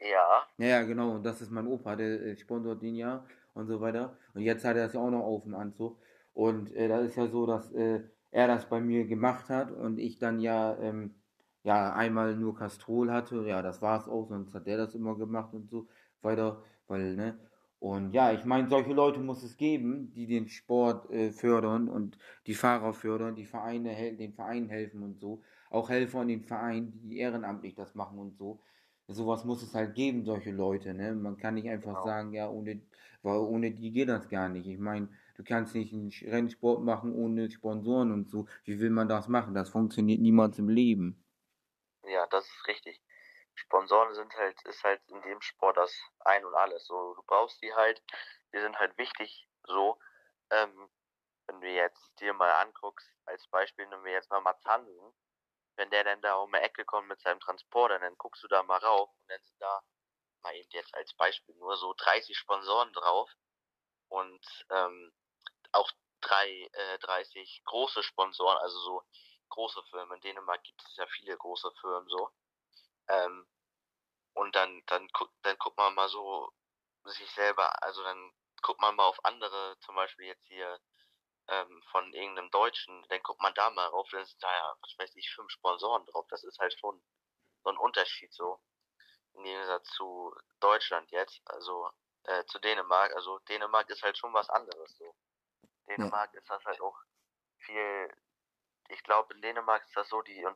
[0.00, 0.48] Ja.
[0.58, 3.24] Ja, genau, und das ist mein Opa, der äh, sponsort den ja
[3.54, 4.16] und so weiter.
[4.34, 5.98] Und jetzt hat er das ja auch noch auf dem Anzug.
[6.32, 9.98] Und äh, das ist ja so, dass äh, er das bei mir gemacht hat und
[9.98, 11.14] ich dann ja, ähm,
[11.62, 13.44] ja, einmal nur Castrol hatte.
[13.46, 15.88] Ja, das war es auch, sonst hat der das immer gemacht und so
[16.22, 16.62] weiter.
[16.88, 17.38] Weil, ne?
[17.80, 22.18] Und ja, ich meine, solche Leute muss es geben, die den Sport äh, fördern und
[22.46, 25.42] die Fahrer fördern, die Vereine, den Vereinen helfen und so.
[25.70, 28.60] Auch Helfer in den Vereinen, die ehrenamtlich das machen und so.
[29.06, 31.14] Sowas muss es halt geben, solche Leute, ne?
[31.14, 32.04] Man kann nicht einfach genau.
[32.04, 32.80] sagen, ja, ohne,
[33.22, 34.66] weil ohne die geht das gar nicht.
[34.66, 38.46] Ich meine, du kannst nicht einen Rennsport machen ohne Sponsoren und so.
[38.64, 39.54] Wie will man das machen?
[39.54, 41.24] Das funktioniert niemals im Leben.
[42.04, 43.00] Ja, das ist richtig.
[43.58, 46.86] Sponsoren sind halt, ist halt in dem Sport das Ein und Alles.
[46.86, 48.02] So, du brauchst die halt,
[48.52, 49.98] die sind halt wichtig, so.
[50.50, 50.90] Ähm,
[51.46, 55.14] wenn du jetzt dir mal anguckst, als Beispiel nehmen wir jetzt mal Marzansen,
[55.76, 58.62] wenn der dann da um die Ecke kommt mit seinem Transporter, dann guckst du da
[58.62, 59.82] mal rauf und dann sind da
[60.42, 63.30] mal eben jetzt als Beispiel nur so 30 Sponsoren drauf
[64.08, 65.12] und ähm,
[65.72, 65.90] auch
[66.20, 69.02] drei, äh, 30 große Sponsoren, also so
[69.50, 70.16] große Firmen.
[70.16, 72.30] In Dänemark gibt es ja viele große Firmen so.
[73.08, 73.46] Ähm,
[74.34, 75.08] und dann, dann,
[75.42, 76.52] dann guckt man mal so
[77.04, 78.32] sich selber, also dann
[78.62, 80.80] guckt man mal auf andere, zum Beispiel jetzt hier
[81.48, 84.94] ähm, von irgendeinem Deutschen, dann guckt man da mal rauf, dann sind da ja, was
[84.98, 86.26] weiß ich, fünf Sponsoren drauf.
[86.28, 87.02] Das ist halt schon
[87.64, 88.60] so ein Unterschied so.
[89.34, 91.90] Im Gegensatz zu Deutschland jetzt, also
[92.24, 93.14] äh, zu Dänemark.
[93.14, 95.14] Also Dänemark ist halt schon was anderes so.
[95.88, 96.40] Dänemark ja.
[96.40, 96.98] ist das halt auch
[97.58, 98.14] viel,
[98.88, 100.46] ich glaube in Dänemark ist das so, die,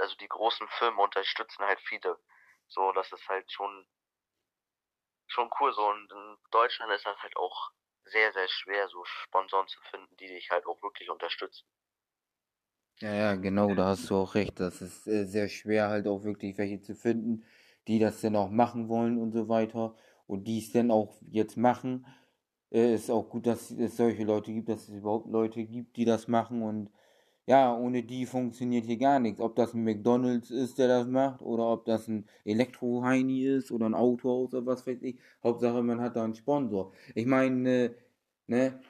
[0.00, 2.18] also die großen Firmen unterstützen halt viele.
[2.68, 3.86] So, das ist halt schon,
[5.26, 5.86] schon cool so.
[5.88, 7.72] Und in Deutschland ist das halt auch
[8.04, 11.66] sehr, sehr schwer, so Sponsoren zu finden, die dich halt auch wirklich unterstützen.
[13.00, 14.60] Ja, ja, genau, da hast du auch recht.
[14.60, 17.44] Das ist äh, sehr schwer, halt auch wirklich welche zu finden,
[17.88, 19.96] die das dann auch machen wollen und so weiter.
[20.26, 22.06] Und die es dann auch jetzt machen.
[22.70, 26.04] Äh, ist auch gut, dass es solche Leute gibt, dass es überhaupt Leute gibt, die
[26.04, 26.62] das machen.
[26.62, 26.90] Und
[27.46, 29.40] ja, ohne die funktioniert hier gar nichts.
[29.40, 33.86] Ob das ein McDonalds ist, der das macht, oder ob das ein Elektroheini ist oder
[33.86, 35.18] ein Autohaus oder was weiß ich.
[35.42, 36.92] Hauptsache, man hat da einen Sponsor.
[37.14, 37.94] Ich meine,
[38.46, 38.80] ne,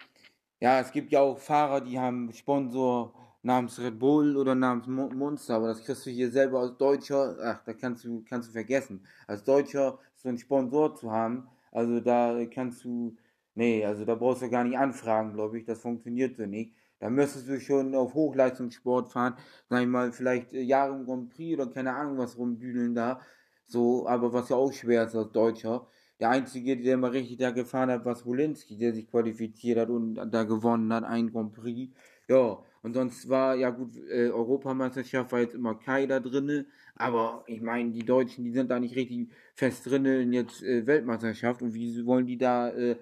[0.61, 5.57] ja, es gibt ja auch Fahrer, die haben Sponsor namens Red Bull oder namens Monster,
[5.57, 9.05] aber das kriegst du hier selber als Deutscher, ach, da kannst du, kannst du vergessen.
[9.26, 13.16] Als Deutscher so einen Sponsor zu haben, also da kannst du,
[13.55, 16.74] nee, also da brauchst du gar nicht anfragen, glaube ich, das funktioniert so nicht.
[17.03, 19.34] Da müsstest du schon auf Hochleistungssport fahren,
[19.68, 23.20] sag ich mal, vielleicht äh, Jahre im Grand Prix oder keine Ahnung was rumdüdeln da.
[23.66, 25.88] So, aber was ja auch schwer ist als Deutscher.
[26.20, 30.14] Der Einzige, der mal richtig da gefahren hat, war Wolinski, der sich qualifiziert hat und
[30.14, 31.92] da gewonnen hat, ein Grand Prix.
[32.28, 37.42] Ja, und sonst war, ja gut, äh, Europameisterschaft war jetzt immer Kai da drinne, aber
[37.48, 41.62] ich meine, die Deutschen, die sind da nicht richtig fest drinne in jetzt äh, Weltmeisterschaft
[41.62, 42.96] und wie wollen die da äh,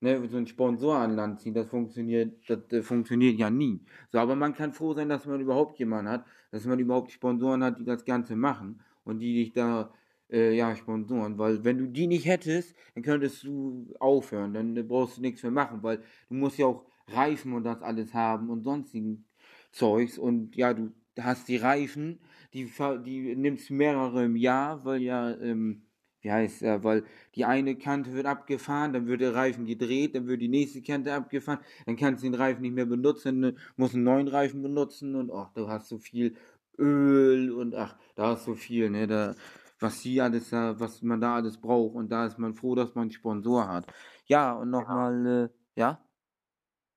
[0.00, 1.54] ne, so einen Sponsor an Land ziehen.
[1.54, 3.80] Das funktioniert, das äh, funktioniert ja nie.
[4.10, 7.62] So, aber man kann froh sein, dass man überhaupt jemanden hat, dass man überhaupt Sponsoren
[7.64, 9.92] hat, die das Ganze machen und die dich da
[10.30, 15.18] äh, ja, Sponsoren, weil wenn du die nicht hättest, dann könntest du aufhören, dann brauchst
[15.18, 18.62] du nichts mehr machen, weil du musst ja auch Reifen und das alles haben und
[18.64, 19.24] sonstigen
[19.70, 22.18] Zeugs und ja, du hast die Reifen,
[22.52, 22.70] die,
[23.04, 25.85] die nimmst mehrere im Jahr, weil ja ähm,
[26.26, 27.06] wie heißt er, weil
[27.36, 31.14] die eine Kante wird abgefahren, dann wird der Reifen gedreht, dann wird die nächste Kante
[31.14, 35.14] abgefahren, dann kannst du den Reifen nicht mehr benutzen, ne, musst einen neuen Reifen benutzen
[35.14, 36.36] und ach, du hast so viel
[36.78, 39.36] Öl und ach, da hast so viel, ne, da,
[39.78, 42.96] was sie alles da, was man da alles braucht und da ist man froh, dass
[42.96, 43.86] man einen Sponsor hat.
[44.24, 45.44] Ja, und nochmal, ja.
[45.44, 46.02] Äh, ja?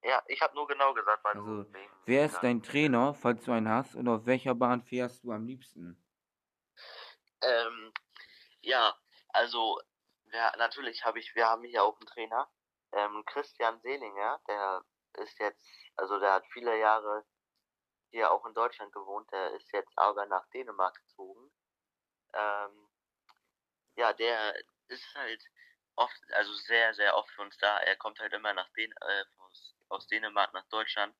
[0.01, 1.69] Ja, ich habe nur genau gesagt, weil also, du
[2.07, 5.45] wer ist dein Trainer, falls du einen hast, und auf welcher Bahn fährst du am
[5.45, 6.01] liebsten?
[7.41, 7.93] Ähm,
[8.61, 8.93] ja,
[9.29, 9.79] also,
[10.31, 12.49] ja, natürlich habe ich, wir haben hier auch einen Trainer,
[12.91, 14.83] ähm, Christian Selinger, der
[15.17, 17.25] ist jetzt, also der hat viele Jahre
[18.11, 21.51] hier auch in Deutschland gewohnt, der ist jetzt aber nach Dänemark gezogen.
[22.33, 22.89] Ähm,
[23.95, 24.55] ja, der
[24.87, 25.43] ist halt
[25.95, 27.77] oft, also sehr, sehr oft für uns da.
[27.79, 31.15] Er kommt halt immer nach Den äh, aus, aus Dänemark nach Deutschland.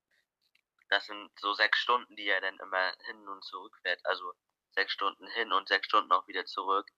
[0.89, 4.03] Das sind so sechs Stunden, die er dann immer hin und zurück fährt.
[4.05, 4.33] Also
[4.71, 6.89] sechs Stunden hin und sechs Stunden auch wieder zurück.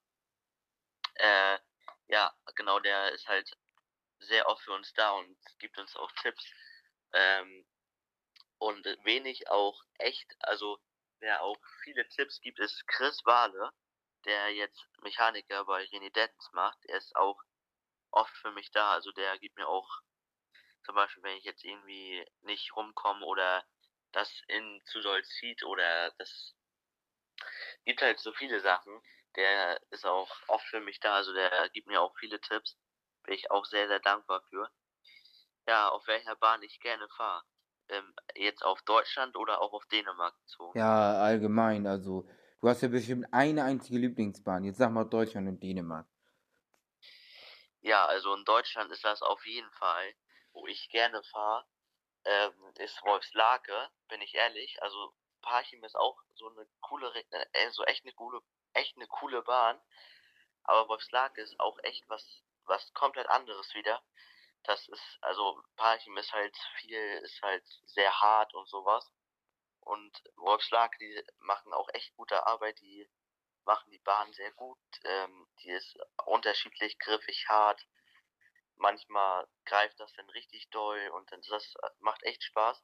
[1.22, 1.60] Äh,
[2.08, 3.56] ja, genau, der ist halt
[4.20, 6.44] sehr oft für uns da und gibt uns auch Tipps.
[7.14, 7.66] Ähm,
[8.58, 10.80] und wenig auch echt, also
[11.20, 13.72] wer auch viele Tipps gibt, ist Chris Wahle,
[14.26, 16.80] der jetzt Mechaniker bei René Dettens macht.
[16.86, 17.40] Er ist auch
[18.10, 20.02] oft für mich da, also der gibt mir auch
[20.84, 23.64] zum Beispiel, wenn ich jetzt irgendwie nicht rumkomme oder
[24.12, 26.56] das in zu doll zieht oder das
[27.86, 29.02] gibt halt so viele Sachen,
[29.36, 32.78] der ist auch oft für mich da, also der gibt mir auch viele Tipps.
[33.24, 34.72] Bin ich auch sehr, sehr dankbar für.
[35.68, 37.44] Ja, auf welcher Bahn ich gerne fahre.
[37.90, 40.76] Ähm, jetzt auf Deutschland oder auch auf Dänemark bezogen?
[40.76, 42.28] Ja, allgemein, also
[42.62, 44.64] du hast ja bestimmt eine einzige Lieblingsbahn.
[44.66, 46.08] Jetzt sag mal Deutschland und Dänemark.
[47.82, 50.14] Ja, also in Deutschland ist das auf jeden Fall,
[50.54, 51.66] wo ich gerne fahre,
[52.26, 54.82] ähm, ist Wolfslake, bin ich ehrlich.
[54.84, 58.42] Also Parchim ist auch so eine coole, äh, so echt eine coole
[58.74, 59.82] echt eine coole Bahn.
[60.64, 64.02] Aber Wolfslake ist auch echt was, was komplett anderes wieder.
[64.64, 69.12] Das ist, also Parchim ist halt viel, ist halt sehr hart und sowas.
[69.80, 73.10] Und Wolfslake, die machen auch echt gute Arbeit, die
[73.66, 74.80] machen die Bahn sehr gut.
[75.04, 77.84] Ähm, die ist unterschiedlich griffig hart.
[78.76, 82.84] Manchmal greift das dann richtig doll und das macht echt Spaß.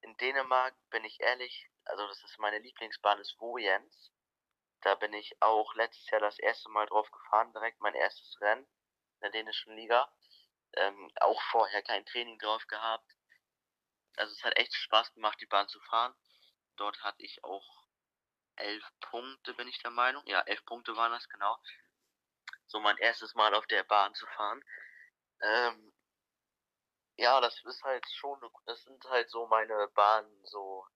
[0.00, 4.12] In Dänemark bin ich ehrlich, also das ist meine Lieblingsbahn ist Vojens.
[4.82, 8.64] Da bin ich auch letztes Jahr das erste Mal drauf gefahren, direkt mein erstes Rennen
[8.64, 10.12] in der dänischen Liga.
[10.74, 13.10] Ähm, auch vorher kein Training drauf gehabt.
[14.16, 16.14] Also es hat echt Spaß gemacht, die Bahn zu fahren.
[16.76, 17.86] Dort hatte ich auch
[18.56, 20.22] elf Punkte, bin ich der Meinung.
[20.26, 21.58] Ja, elf Punkte waren das genau.
[22.66, 24.62] So mein erstes Mal auf der Bahn zu fahren.
[25.40, 25.92] Ähm,
[27.18, 30.86] ja, das ist halt schon, das sind halt so meine Bahnen, so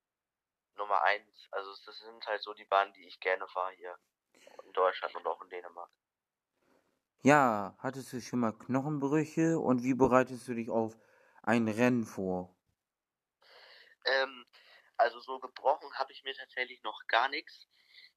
[0.76, 1.48] Nummer eins.
[1.52, 3.98] Also das sind halt so die Bahnen, die ich gerne fahre hier
[4.64, 5.90] in Deutschland und auch in Dänemark.
[7.24, 10.96] Ja, hattest du schon mal Knochenbrüche und wie bereitest du dich auf
[11.42, 12.54] ein Rennen vor?
[14.04, 14.46] Ähm,
[14.96, 17.68] also so gebrochen habe ich mir tatsächlich noch gar nichts.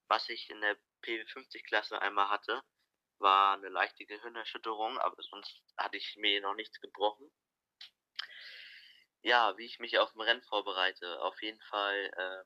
[0.08, 2.62] Was ich in der PW50-Klasse einmal hatte,
[3.18, 7.30] war eine leichte Gehirnerschütterung, aber sonst hatte ich mir noch nichts gebrochen.
[9.26, 12.44] Ja, wie ich mich auf dem Rennen vorbereite, auf jeden Fall ähm,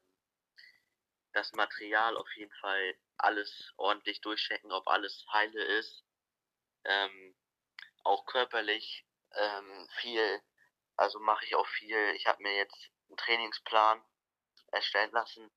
[1.34, 6.02] das Material, auf jeden Fall alles ordentlich durchchecken, ob alles heile ist.
[6.84, 7.36] Ähm,
[8.02, 9.04] auch körperlich
[9.34, 10.42] ähm, viel,
[10.96, 12.14] also mache ich auch viel.
[12.14, 14.02] Ich habe mir jetzt einen Trainingsplan
[14.68, 15.50] erstellen lassen.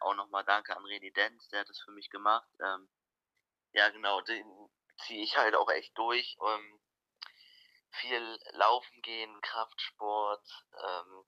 [0.00, 2.48] Auch nochmal danke an Reni Denz, der hat das für mich gemacht.
[2.58, 2.88] Ähm,
[3.74, 6.38] ja, genau, den ziehe ich halt auch echt durch.
[6.40, 6.80] Ähm,
[8.00, 10.66] viel laufen gehen, Kraftsport.
[10.82, 11.26] Ähm,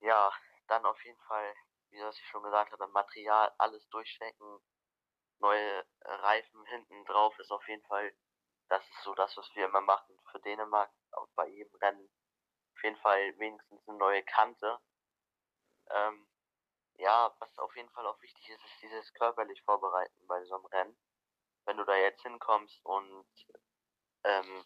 [0.00, 0.32] ja,
[0.68, 1.54] dann auf jeden Fall,
[1.90, 4.60] wie das ich schon gesagt habe, Material, alles durchchecken.
[5.38, 8.14] Neue Reifen hinten drauf ist auf jeden Fall,
[8.68, 12.10] das ist so das, was wir immer machen für Dänemark, auch bei jedem Rennen.
[12.76, 14.78] Auf jeden Fall wenigstens eine neue Kante.
[15.90, 16.26] Ähm,
[16.96, 20.66] ja, was auf jeden Fall auch wichtig ist, ist dieses körperlich vorbereiten bei so einem
[20.66, 20.98] Rennen.
[21.66, 23.26] Wenn du da jetzt hinkommst und
[24.24, 24.64] ähm,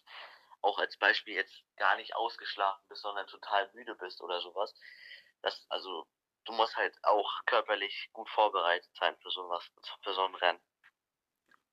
[0.62, 4.74] auch als Beispiel jetzt gar nicht ausgeschlafen bist, sondern total müde bist oder sowas.
[5.42, 6.06] Das, also,
[6.44, 9.70] du musst halt auch körperlich gut vorbereitet sein für sowas,
[10.02, 10.60] für so ein Rennen.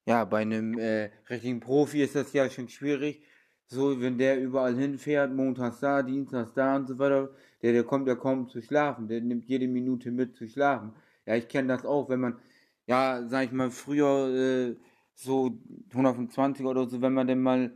[0.08, 3.24] Ja, bei einem äh, richtigen Profi ist das ja schon schwierig.
[3.68, 7.34] So, wenn der überall hinfährt, montags da, dienstags da und so weiter,
[7.64, 9.08] der, der kommt ja kaum zu schlafen.
[9.08, 10.94] Der nimmt jede Minute mit zu schlafen.
[11.26, 12.40] Ja, ich kenne das auch, wenn man,
[12.86, 14.76] ja, sag ich mal, früher äh,
[15.16, 15.58] so
[15.94, 17.76] 120 oder so, wenn man denn mal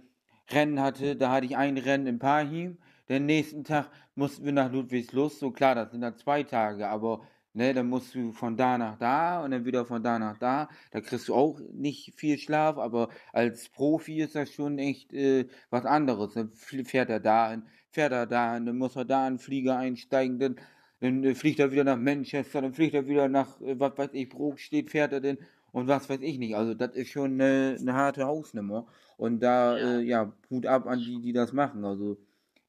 [0.51, 2.77] Rennen hatte, da hatte ich ein Rennen in Parchim,
[3.09, 7.21] den nächsten Tag mussten wir nach Ludwigslust, so klar, das sind dann zwei Tage, aber
[7.53, 10.69] ne, dann musst du von da nach da und dann wieder von da nach da,
[10.91, 15.47] da kriegst du auch nicht viel Schlaf, aber als Profi ist das schon echt äh,
[15.69, 19.27] was anderes, dann fährt er da hin, fährt er da hin, dann muss er da
[19.27, 20.55] in den Flieger einsteigen, dann,
[20.99, 24.09] dann äh, fliegt er wieder nach Manchester, dann fliegt er wieder nach, äh, was weiß
[24.13, 25.37] ich, Brok steht, fährt er denn
[25.71, 26.55] und was weiß ich nicht.
[26.55, 28.87] Also das ist schon eine, eine harte Hausnummer.
[29.19, 29.99] Und da, ja.
[29.99, 31.83] Äh, ja, Hut ab an die, die das machen.
[31.83, 32.17] Also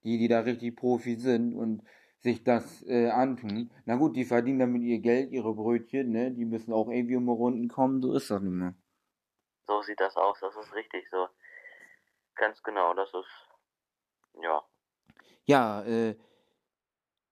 [0.03, 1.85] die, die da richtig Profi sind und
[2.19, 3.71] sich das äh, antun.
[3.85, 6.33] Na gut, die verdienen damit ihr Geld, ihre Brötchen, ne?
[6.33, 8.75] Die müssen auch irgendwie um Runden kommen, so ist das nun mal.
[9.69, 11.29] So sieht das aus, das ist richtig so.
[12.35, 14.65] Ganz genau, das ist, ja.
[15.45, 16.17] Ja, äh,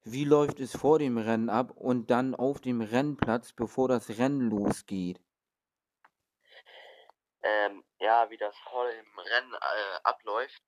[0.05, 4.49] wie läuft es vor dem Rennen ab und dann auf dem Rennplatz, bevor das Rennen
[4.49, 5.21] losgeht?
[7.43, 10.62] ähm, ja, wie das vor dem Rennen äh, abläuft.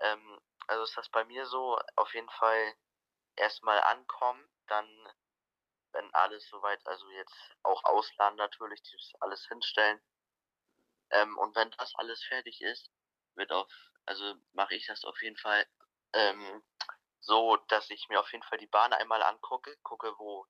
[0.00, 2.74] Ähm, also ist das bei mir so, auf jeden Fall
[3.36, 4.86] erstmal ankommen, dann,
[5.92, 10.00] wenn alles soweit, also jetzt auch ausladen natürlich, das alles hinstellen.
[11.10, 12.90] Ähm, und wenn das alles fertig ist,
[13.34, 13.70] wird auf,
[14.06, 15.66] also mache ich das auf jeden Fall
[16.14, 16.62] ähm,
[17.20, 20.46] so, dass ich mir auf jeden Fall die Bahn einmal angucke, gucke, wo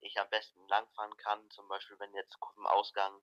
[0.00, 1.50] ich am besten langfahren kann.
[1.50, 3.20] Zum Beispiel, wenn jetzt im Ausgang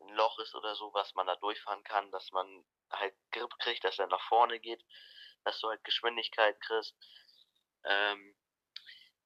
[0.00, 3.84] ein Loch ist oder so, was man da durchfahren kann, dass man halt Grip kriegt,
[3.84, 4.84] dass er nach vorne geht,
[5.44, 6.96] dass du halt Geschwindigkeit kriegst.
[7.84, 8.36] Ähm,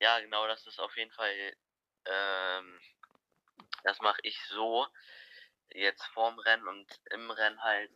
[0.01, 1.57] ja, genau, das ist auf jeden Fall,
[2.07, 2.81] ähm,
[3.85, 4.87] das mache ich so,
[5.71, 7.91] jetzt vorm Rennen und im Rennen halt.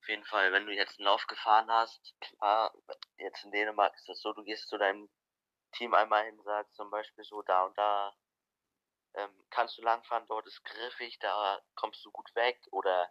[0.00, 2.72] Auf jeden Fall, wenn du jetzt einen Lauf gefahren hast, klar,
[3.18, 5.08] jetzt in Dänemark ist das so, du gehst zu deinem
[5.72, 8.14] Team einmal hin, sagst zum Beispiel so, da und da
[9.18, 13.10] ähm, kannst du langfahren, dort ist griffig, da kommst du gut weg oder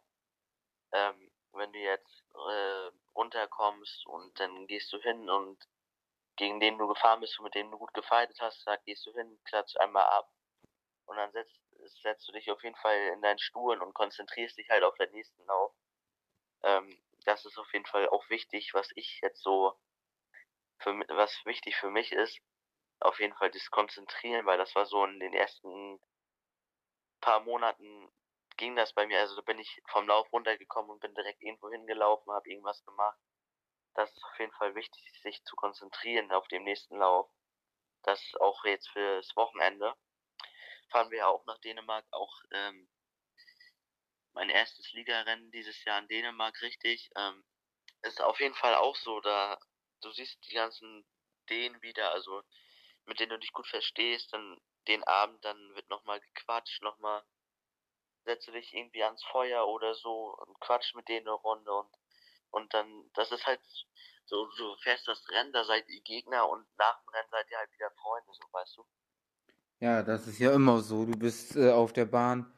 [0.94, 5.68] ähm, wenn du jetzt äh, runterkommst und dann gehst du hin und
[6.38, 9.12] gegen den du gefahren bist und mit dem du gut gefeitet hast, da gehst du
[9.14, 10.32] hin, klatscht einmal ab
[11.06, 11.60] und dann setzt,
[12.02, 15.12] setzt du dich auf jeden Fall in deinen Stuhl und konzentrierst dich halt auf den
[15.12, 15.74] nächsten Lauf.
[16.64, 19.78] Ähm, das ist auf jeden Fall auch wichtig, was ich jetzt so
[20.80, 22.40] für was wichtig für mich ist,
[23.00, 26.00] auf jeden Fall das Konzentrieren, weil das war so in den ersten
[27.22, 28.12] paar Monaten
[28.58, 29.20] ging das bei mir.
[29.20, 33.20] Also da bin ich vom Lauf runtergekommen und bin direkt irgendwo hingelaufen, habe irgendwas gemacht.
[33.94, 37.30] Das ist auf jeden Fall wichtig, sich zu konzentrieren auf dem nächsten Lauf.
[38.04, 39.96] das auch jetzt fürs Wochenende
[40.90, 42.90] fahren wir ja auch nach Dänemark, auch ähm,
[44.34, 47.10] mein erstes Ligarennen dieses Jahr in Dänemark richtig.
[47.16, 47.44] Ähm,
[48.04, 49.58] ist auf jeden Fall auch so, da
[50.02, 51.06] du siehst die ganzen
[51.50, 52.44] Dänen wieder, also
[53.08, 57.24] mit denen du dich gut verstehst, dann den Abend, dann wird nochmal gequatscht, nochmal
[58.26, 61.90] setze dich irgendwie ans Feuer oder so und quatsch mit denen eine Runde und
[62.52, 63.60] und dann, das ist halt
[64.26, 67.58] so, du fährst das Rennen, da seid ihr Gegner und nach dem Rennen seid ihr
[67.58, 68.86] halt wieder Freunde, so weißt du.
[69.80, 71.06] Ja, das ist ja immer so.
[71.06, 72.52] Du bist äh, auf der Bahn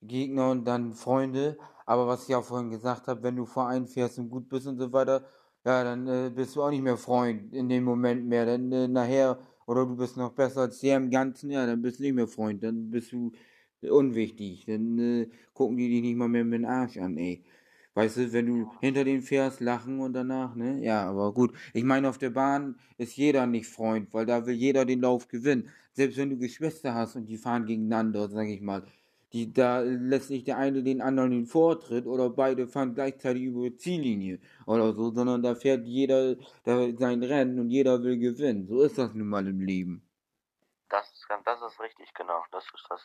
[0.00, 1.58] Gegner und dann Freunde.
[1.86, 4.66] Aber was ich auch vorhin gesagt habe, wenn du vor einen fährst und gut bist
[4.66, 5.28] und so weiter,
[5.64, 8.46] ja, dann äh, bist du auch nicht mehr Freund in dem Moment mehr.
[8.46, 11.98] Dann äh, nachher, oder du bist noch besser als der im Ganzen, ja, dann bist
[11.98, 12.62] du nicht mehr Freund.
[12.62, 13.32] Dann bist du
[13.82, 14.64] unwichtig.
[14.66, 17.44] Dann äh, gucken die dich nicht mal mehr mit dem Arsch an, ey.
[17.94, 20.82] Weißt du, wenn du hinter den fährst, lachen und danach, ne?
[20.82, 21.54] Ja, aber gut.
[21.74, 25.28] Ich meine, auf der Bahn ist jeder nicht Freund, weil da will jeder den Lauf
[25.28, 25.70] gewinnen.
[25.92, 28.84] Selbst wenn du Geschwister hast und die fahren gegeneinander, sag ich mal.
[29.34, 33.68] Die, da lässt nicht der eine den anderen den Vortritt oder beide fahren gleichzeitig über
[33.68, 38.68] die Ziellinie oder so, sondern da fährt jeder da sein Rennen und jeder will gewinnen.
[38.68, 40.08] So ist das nun mal im Leben.
[40.88, 41.12] Das,
[41.44, 42.44] das ist richtig, genau.
[42.52, 43.02] Das ist das.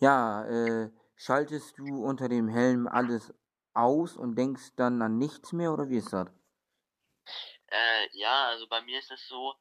[0.00, 3.32] Ja, äh, schaltest du unter dem Helm alles
[3.74, 6.26] aus und denkst dann an nichts mehr oder wie ist das?
[7.68, 9.54] Äh, ja, also bei mir ist es so,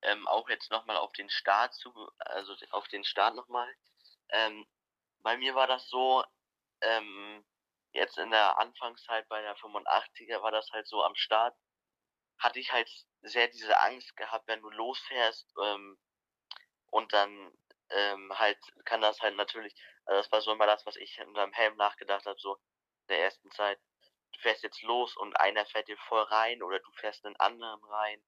[0.00, 3.68] ähm, auch jetzt nochmal auf den Start zu, also auf den Start nochmal.
[4.32, 4.66] Ähm,
[5.22, 6.24] bei mir war das so,
[6.82, 7.44] ähm,
[7.92, 11.56] jetzt in der Anfangszeit bei der 85er war das halt so am Start,
[12.38, 12.90] hatte ich halt
[13.22, 15.98] sehr diese Angst gehabt, wenn du losfährst, ähm,
[16.90, 17.52] und dann
[17.90, 19.74] ähm, halt kann das halt natürlich,
[20.04, 22.58] also das war so immer das, was ich in deinem Helm nachgedacht habe, so
[23.08, 23.80] der ersten Zeit.
[24.32, 27.82] Du fährst jetzt los und einer fährt dir voll rein oder du fährst einen anderen
[27.84, 28.22] rein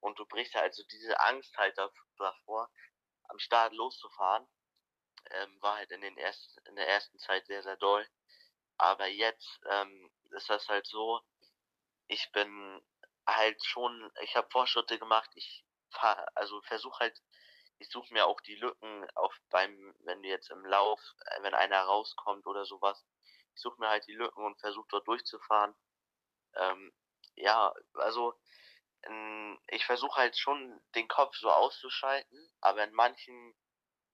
[0.00, 1.76] und du brichst halt also diese Angst halt
[2.18, 2.70] davor,
[3.28, 4.46] am Start loszufahren,
[5.30, 8.06] ähm, war halt in den ersten, in der ersten Zeit sehr, sehr doll.
[8.78, 11.20] Aber jetzt ähm, ist das halt so,
[12.08, 12.82] ich bin
[13.26, 17.22] halt schon, ich habe Fortschritte gemacht, ich fahr, also versuche halt,
[17.78, 21.54] ich suche mir auch die Lücken auf beim, wenn du jetzt im Lauf, äh, wenn
[21.54, 23.04] einer rauskommt oder sowas,
[23.54, 25.74] ich suche mir halt die Lücken und versuche dort durchzufahren.
[26.54, 26.92] Ähm,
[27.36, 28.34] ja, also
[29.68, 33.54] ich versuche halt schon den Kopf so auszuschalten, aber in manchen,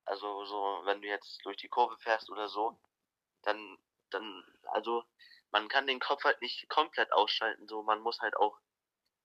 [0.07, 2.79] also so, wenn du jetzt durch die Kurve fährst oder so,
[3.43, 3.79] dann,
[4.11, 5.05] dann, also
[5.51, 8.59] man kann den Kopf halt nicht komplett ausschalten, so man muss halt auch,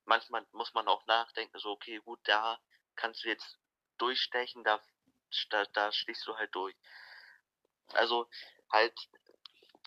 [0.05, 2.59] manchmal muss man auch nachdenken, so okay, gut, da
[2.95, 3.59] kannst du jetzt
[3.97, 4.81] durchstechen, da,
[5.49, 6.75] da, da stichst du halt durch.
[7.93, 8.29] Also
[8.71, 8.93] halt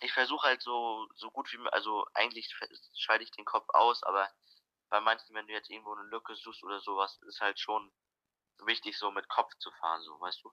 [0.01, 2.53] ich versuche halt so, so gut wie, also eigentlich
[2.95, 4.31] schalte ich den Kopf aus, aber
[4.91, 7.93] bei manchen, wenn du jetzt irgendwo eine Lücke suchst oder sowas, ist halt schon
[8.59, 10.53] wichtig, so mit Kopf zu fahren, so, weißt du?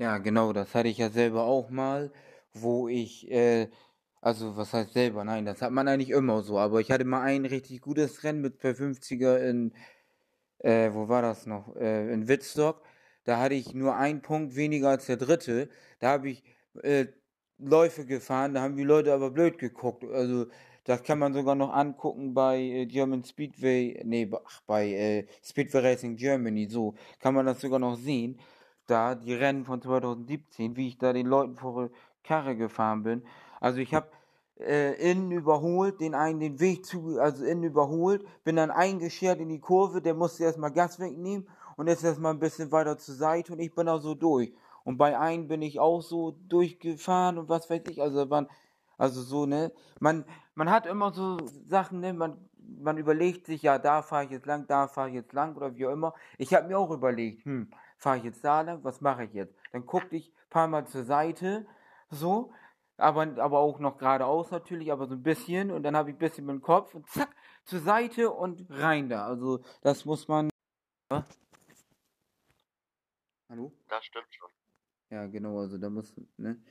[0.00, 2.10] Ja, genau, das hatte ich ja selber auch mal,
[2.54, 3.68] wo ich, äh,
[4.22, 5.24] also was heißt selber?
[5.24, 8.40] Nein, das hat man eigentlich immer so, aber ich hatte mal ein richtig gutes Rennen
[8.40, 9.74] mit 250er in,
[10.60, 11.76] äh, wo war das noch?
[11.76, 12.82] Äh, in Wittstock.
[13.24, 15.68] Da hatte ich nur einen Punkt weniger als der dritte.
[16.00, 16.44] Da habe ich
[16.82, 17.06] äh,
[17.58, 20.04] Läufe gefahren, da haben die Leute aber blöd geguckt.
[20.04, 20.46] Also,
[20.84, 25.80] das kann man sogar noch angucken bei äh, German Speedway, nee, ach, bei äh, Speedway
[25.80, 28.40] Racing Germany, so kann man das sogar noch sehen.
[28.90, 31.90] Da die Rennen von 2017, wie ich da den Leuten vor
[32.24, 33.22] Karre gefahren bin.
[33.60, 34.08] Also ich habe
[34.58, 39.48] äh, innen überholt, den einen den Weg zu, also innen überholt, bin dann eingeschert in
[39.48, 43.52] die Kurve, der musste erstmal Gas wegnehmen und jetzt erstmal ein bisschen weiter zur Seite
[43.52, 44.52] und ich bin da so durch.
[44.84, 48.02] Und bei einem bin ich auch so durchgefahren und was weiß ich.
[48.02, 48.48] Also man,
[48.98, 49.72] also so, ne?
[49.98, 50.24] Man,
[50.54, 52.12] man hat immer so Sachen, ne?
[52.12, 52.36] Man,
[52.78, 55.74] man überlegt sich, ja, da fahre ich jetzt lang, da fahre ich jetzt lang oder
[55.74, 56.14] wie auch immer.
[56.38, 57.70] Ich habe mir auch überlegt, hm,
[58.00, 59.54] fahre ich jetzt da lang, was mache ich jetzt?
[59.72, 61.66] Dann guckte ich ein paar Mal zur Seite,
[62.08, 62.52] so,
[62.96, 66.18] aber, aber auch noch geradeaus natürlich, aber so ein bisschen und dann habe ich ein
[66.18, 67.30] bisschen mit dem Kopf und zack,
[67.64, 69.26] zur Seite und rein da.
[69.26, 70.48] Also das muss man.
[73.48, 73.72] Hallo?
[73.88, 74.48] Das stimmt schon.
[75.10, 76.62] Ja, genau, also da muss, ne?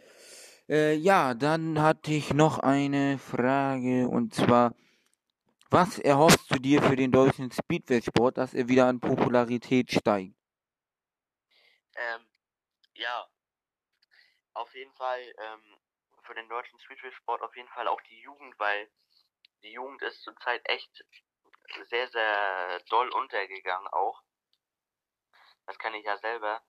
[0.68, 4.74] Äh, ja, dann hatte ich noch eine Frage und zwar,
[5.70, 10.39] was erhoffst du dir für den deutschen Speedway-Sport, dass er wieder an Popularität steigt?
[12.00, 12.30] Ähm,
[12.96, 13.30] ja,
[14.54, 15.80] auf jeden Fall ähm,
[16.24, 18.90] für den deutschen Speedway-Sport auf jeden Fall auch die Jugend, weil
[19.64, 21.06] die Jugend ist zurzeit echt
[21.90, 24.22] sehr, sehr doll untergegangen auch.
[25.66, 26.64] Das kann ich ja selber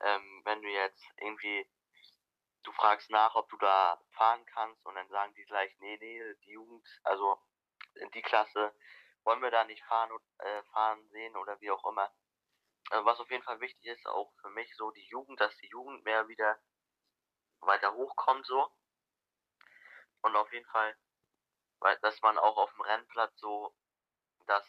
[0.00, 1.66] ähm, wenn du jetzt irgendwie,
[2.62, 6.34] du fragst nach, ob du da fahren kannst und dann sagen die gleich, nee, nee,
[6.44, 7.38] die Jugend, also
[7.94, 8.74] in die Klasse
[9.24, 12.12] wollen wir da nicht fahren, äh, fahren sehen oder wie auch immer.
[12.90, 15.68] Äh, was auf jeden Fall wichtig ist, auch für mich, so die Jugend, dass die
[15.68, 16.58] Jugend mehr wieder
[17.60, 18.70] weiter hochkommt, so.
[20.22, 20.96] Und auf jeden Fall,
[21.80, 23.74] weil, dass man auch auf dem Rennplatz so,
[24.46, 24.66] dass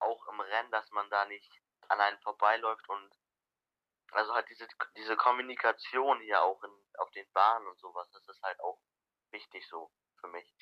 [0.00, 3.12] auch im Rennen, dass man da nicht an einen vorbeiläuft und
[4.12, 8.42] also halt diese, diese Kommunikation hier auch in, auf den Bahnen und sowas, das ist
[8.42, 8.80] halt auch
[9.30, 9.90] wichtig so
[10.20, 10.54] für mich.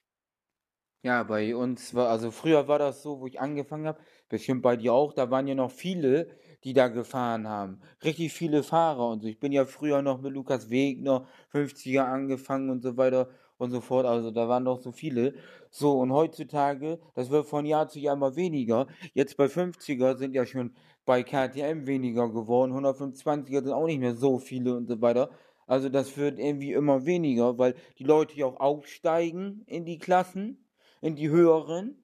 [1.03, 4.77] Ja, bei uns war, also früher war das so, wo ich angefangen habe, bestimmt bei
[4.77, 6.31] dir auch, da waren ja noch viele,
[6.65, 7.81] die da gefahren haben.
[8.03, 9.29] Richtig viele Fahrer und so.
[9.29, 13.81] Ich bin ja früher noch mit Lukas Wegner, 50er angefangen und so weiter und so
[13.81, 14.05] fort.
[14.07, 15.35] Also da waren doch so viele.
[15.71, 18.87] So, und heutzutage, das wird von Jahr zu Jahr immer weniger.
[19.15, 20.75] Jetzt bei 50er sind ja schon
[21.05, 22.73] bei KTM weniger geworden.
[22.73, 25.31] 125er sind auch nicht mehr so viele und so weiter.
[25.69, 30.66] Also das wird irgendwie immer weniger, weil die Leute ja auch aufsteigen in die Klassen
[31.07, 31.97] in die höheren,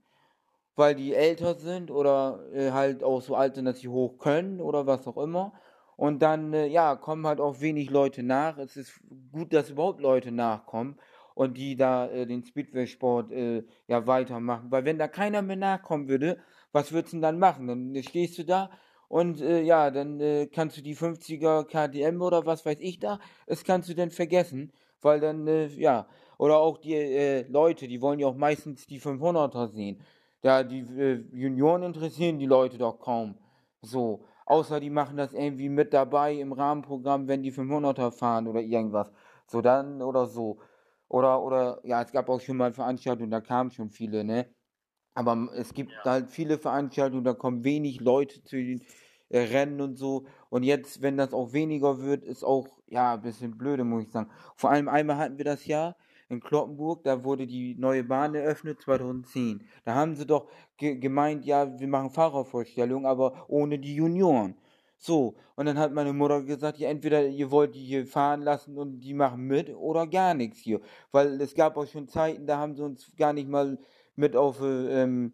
[0.76, 4.60] weil die älter sind oder äh, halt auch so alt sind, dass sie hoch können
[4.60, 5.52] oder was auch immer.
[5.96, 8.58] Und dann, äh, ja, kommen halt auch wenig Leute nach.
[8.58, 9.00] Es ist
[9.32, 10.98] gut, dass überhaupt Leute nachkommen
[11.34, 14.70] und die da äh, den Speedway-Sport äh, ja weitermachen.
[14.70, 16.38] Weil wenn da keiner mehr nachkommen würde,
[16.72, 17.66] was würdest du denn dann machen?
[17.66, 18.70] Dann stehst du da
[19.08, 23.20] und äh, ja, dann äh, kannst du die 50er KTM oder was weiß ich da,
[23.46, 24.72] das kannst du dann vergessen,
[25.02, 26.06] weil dann, äh, ja,
[26.38, 30.00] oder auch die äh, Leute, die wollen ja auch meistens die 500er sehen.
[30.42, 33.36] Ja, die äh, Junioren interessieren die Leute doch kaum.
[33.82, 34.24] So.
[34.44, 39.12] Außer die machen das irgendwie mit dabei im Rahmenprogramm, wenn die 500er fahren oder irgendwas.
[39.46, 40.58] So dann oder so.
[41.08, 44.46] Oder, oder, ja, es gab auch schon mal Veranstaltungen, da kamen schon viele, ne?
[45.14, 46.04] Aber es gibt ja.
[46.04, 48.82] halt viele Veranstaltungen, da kommen wenig Leute zu den
[49.28, 50.24] äh, Rennen und so.
[50.48, 54.10] Und jetzt, wenn das auch weniger wird, ist auch, ja, ein bisschen blöde, muss ich
[54.10, 54.30] sagen.
[54.56, 55.96] Vor allem einmal hatten wir das ja,
[56.32, 59.64] in Kloppenburg, da wurde die neue Bahn eröffnet 2010.
[59.84, 64.56] Da haben sie doch ge gemeint, ja, wir machen Fahrervorstellungen, aber ohne die Junioren.
[64.98, 68.78] So, und dann hat meine Mutter gesagt, ja, entweder ihr wollt die hier fahren lassen
[68.78, 70.80] und die machen mit oder gar nichts hier.
[71.10, 73.78] Weil es gab auch schon Zeiten, da haben sie uns gar nicht mal
[74.14, 75.32] mit auf ähm,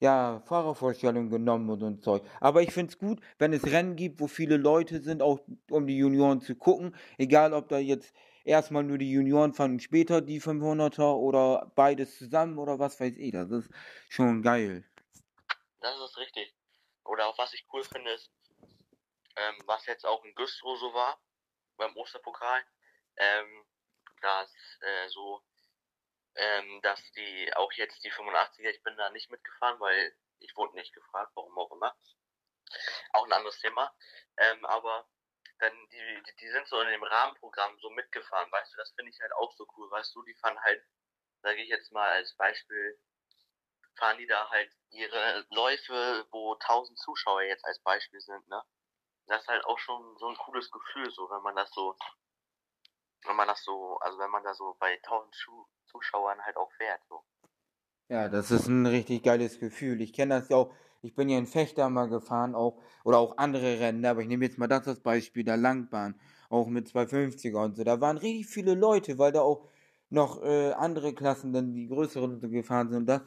[0.00, 2.22] ja, Fahrervorstellungen genommen und, und Zeug.
[2.40, 5.40] Aber ich finde es gut, wenn es Rennen gibt, wo viele Leute sind, auch
[5.70, 6.94] um die Junioren zu gucken.
[7.18, 12.18] Egal, ob da jetzt erstmal nur die Junioren fahren und später die 500er oder beides
[12.18, 13.32] zusammen oder was weiß ich.
[13.32, 13.70] Das ist
[14.08, 14.84] schon geil.
[15.80, 16.54] Das ist richtig.
[17.04, 18.30] Oder auch was ich cool finde, ist,
[19.36, 21.20] ähm, was jetzt auch in Güstrow so war,
[21.76, 22.62] beim Osterpokal,
[23.16, 23.66] ähm,
[24.20, 25.42] dass äh, so,
[26.34, 30.76] ähm, dass die auch jetzt die 85er, ich bin da nicht mitgefahren, weil ich wurde
[30.76, 31.94] nicht gefragt, warum auch immer.
[33.12, 33.92] Auch ein anderes Thema.
[34.36, 35.08] Ähm, aber
[35.60, 39.10] dann die, die, die sind so in dem Rahmenprogramm so mitgefahren, weißt du, das finde
[39.10, 40.82] ich halt auch so cool, weißt du, die fahren halt,
[41.42, 42.98] sage ich jetzt mal als Beispiel,
[43.96, 48.62] fahren die da halt ihre Läufe, wo tausend Zuschauer jetzt als Beispiel sind, ne?
[49.26, 51.96] Das ist halt auch schon so ein cooles Gefühl, so, wenn man das so,
[53.24, 55.34] wenn man das so, also wenn man da so bei tausend
[55.86, 57.24] Zuschauern halt auch fährt, so.
[58.08, 60.00] Ja, das ist ein richtig geiles Gefühl.
[60.00, 63.38] Ich kenne das ja auch ich bin ja in Fechter mal gefahren, auch, oder auch
[63.38, 66.14] andere Rennen, aber ich nehme jetzt mal das als Beispiel, der Langbahn,
[66.48, 67.84] auch mit 250er und so.
[67.84, 69.68] Da waren richtig viele Leute, weil da auch
[70.10, 73.22] noch äh, andere Klassen, dann die größeren so gefahren sind und das.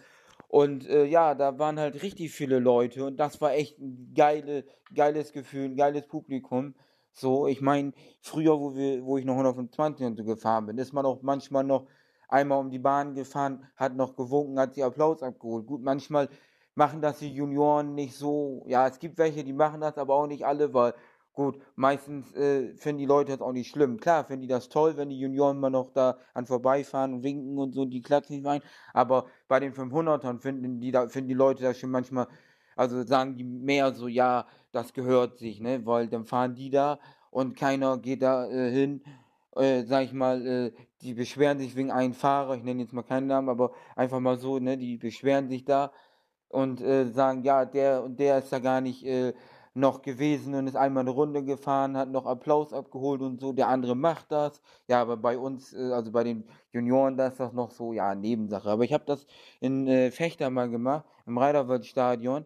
[0.48, 4.66] Und äh, ja, da waren halt richtig viele Leute und das war echt ein geile,
[4.94, 6.76] geiles Gefühl, ein geiles Publikum.
[7.12, 10.94] So, ich meine, früher, wo, wir, wo ich noch 125 und so gefahren bin, ist
[10.94, 11.88] man auch manchmal noch
[12.28, 15.66] einmal um die Bahn gefahren, hat noch gewunken, hat die Applaus abgeholt.
[15.66, 16.30] Gut, manchmal
[16.76, 18.64] machen das die Junioren nicht so.
[18.68, 20.94] Ja, es gibt welche, die machen das, aber auch nicht alle, weil
[21.34, 24.00] gut, meistens äh, finden die Leute das auch nicht schlimm.
[24.00, 27.58] Klar, finden die das toll, wenn die Junioren mal noch da an vorbeifahren und winken
[27.58, 28.62] und so, die klatschen nicht rein.
[28.94, 32.28] Aber bei den 500ern finden die, da, finden die Leute das schon manchmal,
[32.76, 37.00] also sagen die mehr so, ja, das gehört sich, ne, weil dann fahren die da
[37.32, 39.04] und keiner geht da äh, hin.
[39.56, 40.72] Äh, sag ich mal, äh,
[41.02, 44.38] die beschweren sich wegen einem Fahrer, ich nenne jetzt mal keinen Namen, aber einfach mal
[44.38, 45.92] so, ne, die beschweren sich da
[46.54, 49.34] und äh, sagen, ja, der und der ist da gar nicht äh,
[49.74, 53.70] noch gewesen und ist einmal eine Runde gefahren, hat noch Applaus abgeholt und so, der
[53.70, 54.62] andere macht das.
[54.88, 58.14] Ja, aber bei uns, äh, also bei den Junioren, da ist das noch so, ja,
[58.16, 58.70] Nebensache.
[58.70, 59.26] Aber ich habe das
[59.60, 62.45] in äh, Fechter mal gemacht, im Reiderwaldstadion.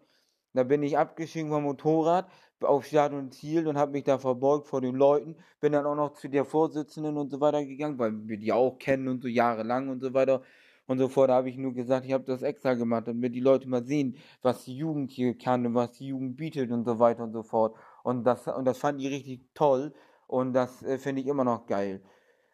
[0.53, 2.27] Da bin ich abgestiegen vom Motorrad
[2.61, 5.35] auf Start und Ziel und habe mich da verbeugt vor den Leuten.
[5.59, 8.79] Bin dann auch noch zu der Vorsitzenden und so weiter gegangen, weil wir die auch
[8.79, 10.41] kennen und so jahrelang und so weiter
[10.87, 11.29] und so fort.
[11.29, 14.17] Da habe ich nur gesagt, ich habe das extra gemacht, damit die Leute mal sehen,
[14.41, 17.43] was die Jugend hier kann und was die Jugend bietet und so weiter und so
[17.43, 17.75] fort.
[18.03, 19.93] Und das, und das fand ich richtig toll
[20.27, 22.01] und das äh, finde ich immer noch geil.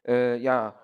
[0.06, 0.80] Äh, ja.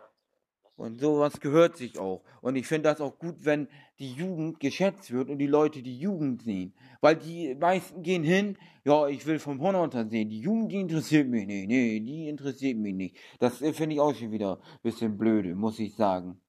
[0.75, 2.23] Und sowas gehört sich auch.
[2.41, 3.67] Und ich finde das auch gut, wenn
[3.99, 6.73] die Jugend geschätzt wird und die Leute die Jugend sehen.
[7.01, 10.29] Weil die meisten gehen hin, ja, ich will vom Honor sehen.
[10.29, 11.67] Die Jugend, die interessiert mich nicht.
[11.67, 13.17] Nee, die interessiert mich nicht.
[13.39, 16.39] Das finde ich auch schon wieder ein bisschen blöde, muss ich sagen.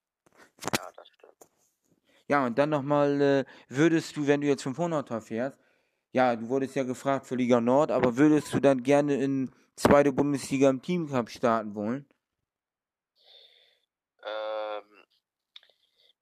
[2.31, 5.59] Ja, und dann nochmal, äh, würdest du, wenn du jetzt vom Honor fährst,
[6.13, 10.13] ja, du wurdest ja gefragt für Liga Nord, aber würdest du dann gerne in zweite
[10.13, 12.07] Bundesliga im Team Cup starten wollen?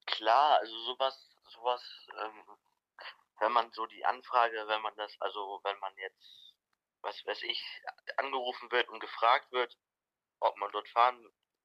[0.05, 1.15] klar, also sowas,
[1.53, 1.81] sowas,
[2.23, 2.57] ähm,
[3.39, 6.55] wenn man so die Anfrage, wenn man das, also wenn man jetzt,
[7.01, 7.63] was weiß ich,
[8.17, 9.77] angerufen wird und gefragt wird,
[10.39, 11.23] ob man dort fahren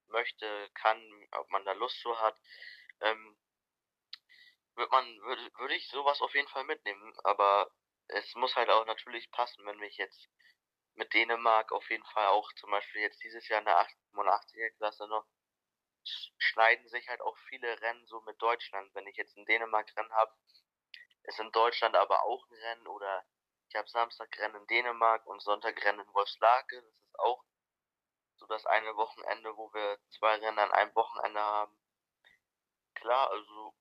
[0.08, 1.00] möchte, kann,
[1.32, 2.36] ob man da Lust zu hat,
[3.00, 3.36] ähm,
[4.76, 7.70] würde man, würde, würde ich sowas auf jeden Fall mitnehmen, aber
[8.08, 10.28] es muss halt auch natürlich passen, wenn ich jetzt
[10.94, 15.08] mit Dänemark auf jeden Fall auch zum Beispiel jetzt dieses Jahr in der 88er Klasse
[15.08, 15.26] noch
[16.38, 18.94] schneiden sich halt auch viele Rennen so mit Deutschland.
[18.94, 20.32] Wenn ich jetzt ein Dänemark-Rennen habe,
[21.24, 23.24] ist in Deutschland aber auch ein Rennen oder
[23.68, 26.76] ich habe Samstag-Rennen in Dänemark und Sonntag-Rennen in Wolfslake.
[26.76, 27.42] Das ist auch
[28.36, 31.76] so das eine Wochenende, wo wir zwei Rennen an einem Wochenende haben.
[32.94, 33.74] Klar, also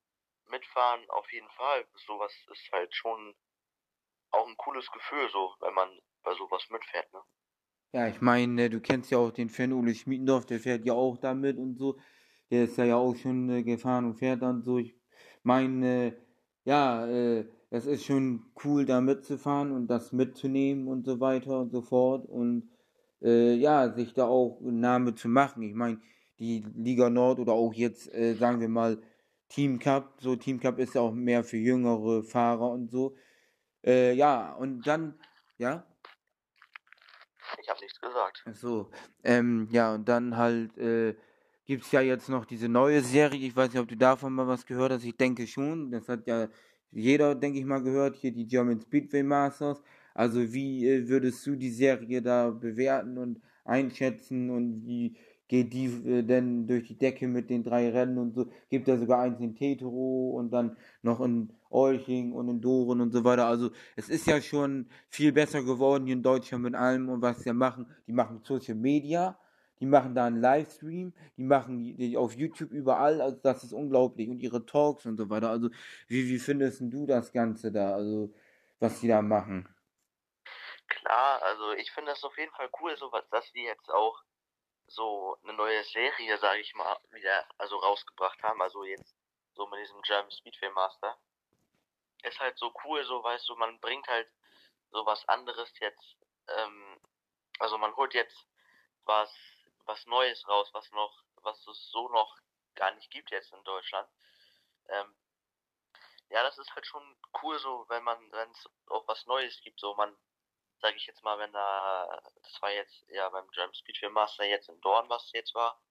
[0.50, 1.86] mitfahren auf jeden Fall.
[2.06, 3.36] Sowas ist halt schon
[4.32, 5.90] auch ein cooles Gefühl, so, wenn man
[6.24, 7.22] bei sowas mitfährt, ne?
[7.94, 11.18] Ja, ich meine, du kennst ja auch den Fan Uli Schmiedendorf, der fährt ja auch
[11.18, 12.00] damit und so.
[12.50, 14.80] Der ist ja, auch schon äh, gefahren und fährt dann so.
[14.80, 14.96] Ich
[15.44, 16.18] meine,
[16.66, 21.72] ja, äh, es ist schon cool, da mitzufahren und das mitzunehmen und so weiter und
[21.72, 22.26] so fort.
[22.26, 22.70] Und
[23.22, 25.62] äh, ja, sich da auch einen Name zu machen.
[25.62, 26.00] Ich meine,
[26.40, 29.02] die Liga Nord oder auch jetzt, äh, sagen wir mal,
[29.54, 30.16] Team Cup.
[30.20, 33.16] So, Team Cup ist ja auch mehr für jüngere Fahrer und so.
[33.86, 35.20] Äh, ja, und dann,
[35.58, 35.86] ja.
[37.62, 38.44] Ich habe nichts gesagt.
[38.46, 38.90] Ach so.
[39.24, 41.16] Ähm, ja, und dann halt äh,
[41.66, 43.48] gibt es ja jetzt noch diese neue Serie.
[43.48, 45.04] Ich weiß nicht, ob du davon mal was gehört hast.
[45.04, 45.92] Ich denke schon.
[45.92, 46.48] Das hat ja
[46.92, 48.16] jeder, denke ich mal, gehört.
[48.16, 49.84] Hier die German Speedway Masters.
[50.16, 55.16] Also wie äh, würdest du die Serie da bewerten und einschätzen und wie
[55.54, 58.48] geht die äh, denn durch die Decke mit den drei Rennen und so?
[58.70, 63.12] Gibt ja sogar eins in Tetero und dann noch in Olching und in Doren und
[63.12, 63.46] so weiter.
[63.46, 67.44] Also es ist ja schon viel besser geworden hier in Deutschland mit allem und was
[67.44, 67.86] sie machen.
[68.08, 69.38] Die machen Social Media,
[69.80, 74.30] die machen da einen Livestream, die machen die auf YouTube überall, also das ist unglaublich
[74.30, 75.52] und ihre Talks und so weiter.
[75.52, 75.70] Also
[76.08, 78.34] wie, wie findest du das Ganze da, also
[78.80, 79.70] was die da machen?
[80.88, 84.24] Klar, also ich finde das auf jeden Fall cool, so was, dass die jetzt auch
[84.88, 88.62] so eine neue Serie, sage ich mal, wieder also rausgebracht haben.
[88.62, 89.16] Also jetzt
[89.54, 91.18] so mit diesem German Speedway Master
[92.24, 94.30] ist halt so cool, so weißt du, man bringt halt
[94.92, 96.18] so was anderes jetzt,
[96.48, 97.00] ähm,
[97.60, 98.48] also man holt jetzt
[99.06, 99.34] was,
[99.86, 102.38] was Neues raus, was noch, was es so noch
[102.76, 104.10] gar nicht gibt jetzt in Deutschland.
[104.88, 105.16] Ähm,
[106.30, 107.04] ja, das ist halt schon
[107.42, 110.16] cool, so wenn man, wenn es auch was Neues gibt, so man,
[110.84, 114.68] sage ich jetzt mal, wenn da, das war jetzt ja beim German Speedway Master jetzt
[114.68, 115.82] in Dorn, was jetzt war,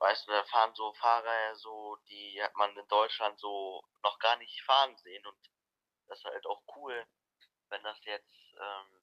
[0.00, 4.36] weißt du, da fahren so Fahrer so, die hat man in Deutschland so noch gar
[4.36, 5.50] nicht fahren sehen und
[6.08, 7.06] das ist halt auch cool,
[7.70, 9.02] wenn das jetzt, ähm,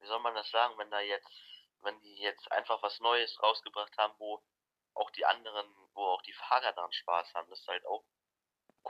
[0.00, 1.30] wie soll man das sagen, wenn da jetzt,
[1.80, 4.44] wenn die jetzt einfach was Neues rausgebracht haben, wo
[4.92, 8.04] auch die anderen, wo auch die Fahrer daran Spaß haben, das ist halt auch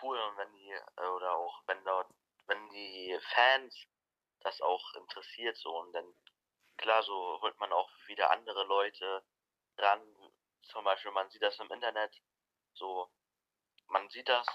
[0.03, 2.09] cool und wenn die, äh, oder auch wenn dort,
[2.49, 3.87] wenn die Fans
[4.41, 6.15] das auch interessiert so und dann,
[6.77, 9.25] klar, so holt man auch wieder andere Leute
[9.79, 10.01] ran,
[10.63, 12.21] zum Beispiel, man sieht das im Internet,
[12.75, 13.11] so,
[13.87, 14.47] man sieht das,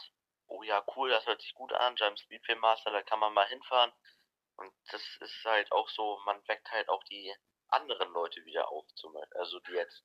[0.48, 3.48] oh ja, cool, das hört sich gut an, James Speedway Master, da kann man mal
[3.48, 3.92] hinfahren.
[4.58, 7.36] Und das ist halt auch so, man weckt halt auch die
[7.68, 10.04] anderen Leute wieder auf, zum Beispiel, also die jetzt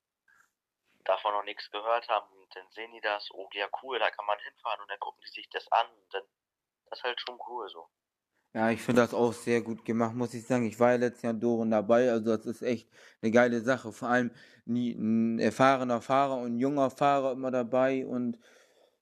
[1.05, 4.27] davon noch nichts gehört haben, und dann sehen die das, oh ja, cool, da kann
[4.27, 6.24] man hinfahren und dann gucken die sich das an und dann,
[6.86, 7.89] das ist halt schon cool so.
[8.52, 10.66] Ja, ich finde das auch sehr gut gemacht, muss ich sagen.
[10.66, 12.89] Ich war ja letztes Jahr in Doren dabei, also das ist echt
[13.22, 13.93] eine geile Sache.
[13.93, 14.32] Vor allem
[14.66, 18.39] ein erfahrener Fahrer und ein junger Fahrer immer dabei und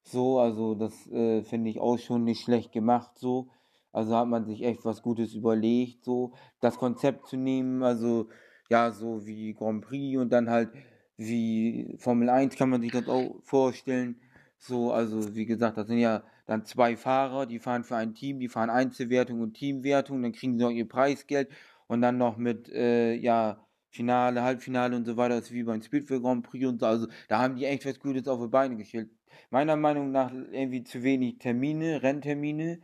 [0.02, 3.48] so, also das äh, finde ich auch schon nicht schlecht gemacht so.
[3.92, 8.28] Also hat man sich echt was Gutes überlegt, so das Konzept zu nehmen, also
[8.70, 10.70] ja, so wie Grand Prix und dann halt
[11.16, 14.20] wie Formel 1 kann man sich das auch vorstellen.
[14.58, 18.40] So, also wie gesagt, das sind ja dann zwei Fahrer, die fahren für ein Team,
[18.40, 21.50] die fahren Einzelwertung und Teamwertung, dann kriegen sie noch ihr Preisgeld
[21.86, 25.82] und dann noch mit, äh, ja, Finale, Halbfinale und so weiter, das ist wie beim
[25.82, 28.76] Speedway Grand Prix und so, also da haben die echt was Gutes auf die Beine
[28.76, 29.10] gestellt.
[29.50, 32.80] Meiner Meinung nach irgendwie zu wenig Termine, Renntermine,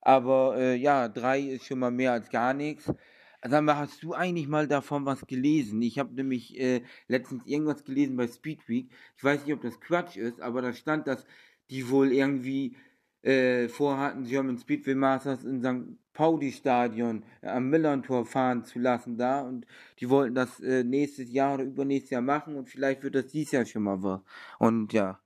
[0.00, 2.92] aber äh, ja, drei ist schon mal mehr als gar nichts.
[3.44, 5.82] Sag mal, hast du eigentlich mal davon was gelesen?
[5.82, 8.90] Ich habe nämlich äh, letztens irgendwas gelesen bei Speedweek.
[9.16, 11.26] Ich weiß nicht, ob das Quatsch ist, aber da stand, dass
[11.70, 12.76] die wohl irgendwie
[13.22, 16.12] äh, vorhatten, German Speedway Masters in St.
[16.12, 19.66] Pauli-Stadion äh, am Millern-Tor fahren zu lassen da und
[19.98, 23.52] die wollten das äh, nächstes Jahr oder übernächstes Jahr machen und vielleicht wird das dieses
[23.52, 24.20] Jahr schon mal was.
[24.58, 25.20] Und ja.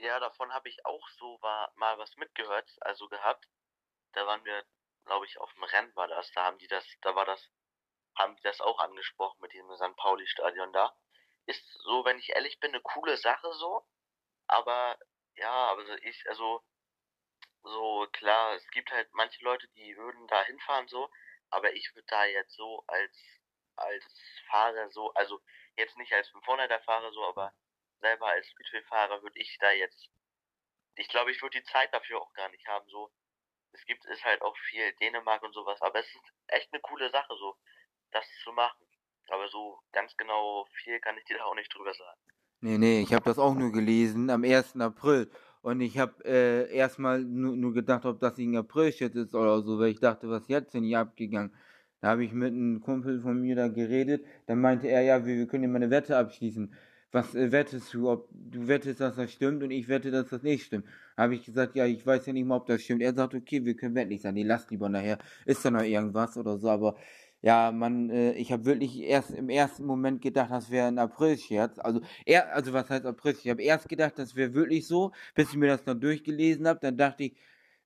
[0.00, 3.48] Ja, davon habe ich auch so war, mal was mitgehört, also gehabt.
[4.12, 4.64] Da waren wir,
[5.04, 6.30] glaube ich, auf dem Rennen war das.
[6.32, 7.50] Da haben die das, da war das,
[8.16, 9.96] haben die das auch angesprochen mit diesem St.
[9.96, 10.96] Pauli-Stadion da.
[11.46, 13.84] Ist so, wenn ich ehrlich bin, eine coole Sache so.
[14.46, 14.96] Aber
[15.38, 16.62] ja, aber ich, also
[17.62, 21.10] so klar, es gibt halt manche Leute, die würden da hinfahren so,
[21.50, 23.16] aber ich würde da jetzt so als
[23.76, 24.04] als
[24.50, 25.40] Fahrer so, also
[25.76, 27.54] jetzt nicht als 500er Fahrer so, aber
[28.00, 30.10] selber als Speedway-Fahrer würde ich da jetzt,
[30.96, 33.12] ich glaube, ich würde die Zeit dafür auch gar nicht haben so.
[33.72, 37.10] Es gibt ist halt auch viel Dänemark und sowas, aber es ist echt eine coole
[37.10, 37.56] Sache so,
[38.10, 38.86] das zu machen.
[39.28, 42.20] Aber so ganz genau viel kann ich dir da auch nicht drüber sagen.
[42.60, 44.76] Nee, nee, ich habe das auch nur gelesen am 1.
[44.80, 45.30] April.
[45.62, 49.78] Und ich habe äh, erstmal nur, nur gedacht, ob das ein April-Shit ist oder so,
[49.78, 51.52] weil ich dachte, was jetzt denn hier abgegangen?
[52.00, 54.24] Da habe ich mit einem Kumpel von mir da geredet.
[54.46, 56.72] Dann meinte er, ja, wir, wir können ja mal eine Wette abschließen.
[57.12, 58.10] Was äh, wettest du?
[58.10, 60.86] Ob du wettest, dass das stimmt und ich wette, dass das nicht stimmt.
[61.16, 63.02] Habe ich gesagt, ja, ich weiß ja nicht mal, ob das stimmt.
[63.02, 64.34] Er sagt, okay, wir können wettlich sein.
[64.34, 65.18] Nee, lass lieber nachher.
[65.46, 66.96] Ist da noch irgendwas oder so, aber
[67.40, 71.78] ja, man, äh, ich habe wirklich erst im ersten Moment gedacht, das wäre ein April-Scherz.
[71.78, 72.00] Also,
[72.52, 73.36] also was heißt April?
[73.42, 76.80] Ich habe erst gedacht, das wäre wirklich so, bis ich mir das dann durchgelesen habe.
[76.80, 77.36] Dann dachte ich,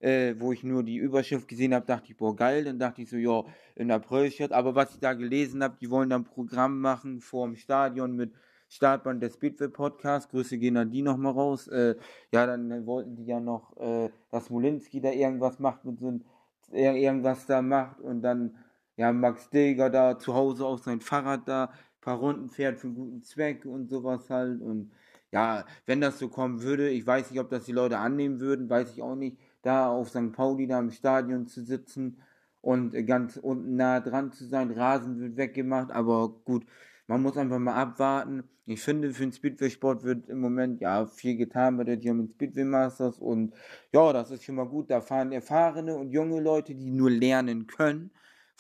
[0.01, 2.65] äh, wo ich nur die Überschrift gesehen habe, dachte ich, boah, geil.
[2.65, 3.45] Dann dachte ich so, ja,
[3.79, 4.53] ein April-Scherz.
[4.53, 8.33] Aber was ich da gelesen habe, die wollen dann Programm machen vor dem Stadion mit
[8.71, 10.31] Startband der Speedway Podcast.
[10.31, 11.69] Grüße gehen an die nochmal raus.
[11.69, 11.97] Äh,
[12.33, 16.25] ja, dann wollten die ja noch, äh, dass Molinski da irgendwas macht mit so ein,
[16.73, 18.57] irgendwas da macht und dann
[19.03, 22.87] ja, Max Deger da zu Hause auf sein Fahrrad da, ein paar Runden fährt für
[22.87, 24.61] einen guten Zweck und sowas halt.
[24.63, 24.93] Und
[25.33, 28.71] ja, wenn das so kommen würde, ich weiß nicht, ob das die Leute annehmen würden,
[28.71, 30.33] weiß ich auch nicht, da auf St.
[30.33, 32.23] Pauli da im Stadion zu sitzen
[32.61, 34.71] und ganz unten nah dran zu sein.
[34.71, 36.65] Rasen wird weggemacht, aber gut,
[37.09, 38.45] man muss einfach mal abwarten.
[38.67, 42.65] Ich finde, für den Speedway-Sport wird im Moment ja viel getan bei der German Speedway
[42.65, 43.53] Masters und
[43.93, 44.91] ja, das ist schon mal gut.
[44.91, 48.13] Da fahren erfahrene und junge Leute, die nur lernen können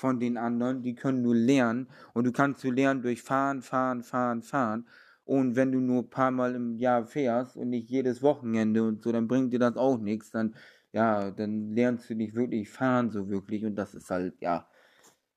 [0.03, 4.03] von den anderen, die können nur lernen und du kannst nur lernen durch Fahren, Fahren,
[4.03, 4.89] Fahren, Fahren.
[5.25, 9.01] Und wenn du nur ein paar Mal im Jahr fährst und nicht jedes Wochenende und
[9.01, 10.33] so, dann bringt dir das auch nichts.
[10.33, 10.57] Dann,
[10.91, 14.69] ja, dann lernst du nicht wirklich fahren so wirklich und das ist halt, ja,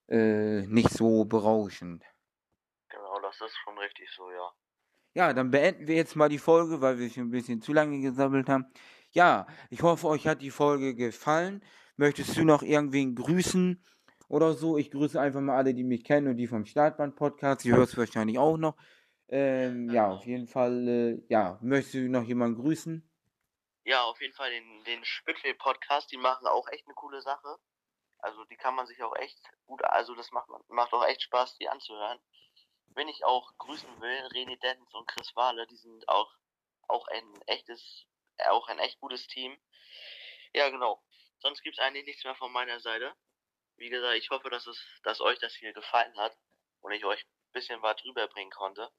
[0.07, 2.03] äh, nicht so berauschend.
[2.89, 4.51] Genau, das ist schon richtig so, ja.
[5.13, 8.01] Ja, dann beenden wir jetzt mal die Folge, weil wir schon ein bisschen zu lange
[8.01, 8.65] gesammelt haben.
[9.11, 11.61] Ja, ich hoffe, euch hat die Folge gefallen.
[11.97, 13.79] Möchtest du noch irgendwen grüßen?
[14.27, 14.77] Oder so.
[14.77, 17.65] Ich grüße einfach mal alle, die mich kennen und die vom Startband-Podcast.
[17.65, 18.75] Ihr hört es wahrscheinlich auch noch.
[19.27, 23.09] Ähm, ja, auf jeden Fall, äh, ja, möchtest du noch jemanden grüßen?
[23.83, 27.57] Ja, auf jeden Fall den, den Spitway-Podcast, die machen auch echt eine coole Sache.
[28.19, 31.57] Also die kann man sich auch echt gut, also das macht, macht auch echt Spaß,
[31.57, 32.19] die anzuhören.
[32.95, 36.31] Wenn ich auch grüßen will, René Dens und Chris Wahle, die sind auch,
[36.87, 38.05] auch ein echtes,
[38.49, 39.55] auch ein echt gutes Team.
[40.53, 41.03] Ja, genau.
[41.39, 43.13] Sonst gibt es eigentlich nichts mehr von meiner Seite
[43.77, 46.37] wie gesagt, ich hoffe, dass es, dass euch das hier gefallen hat
[46.81, 48.89] und ich euch ein bisschen was rüberbringen konnte.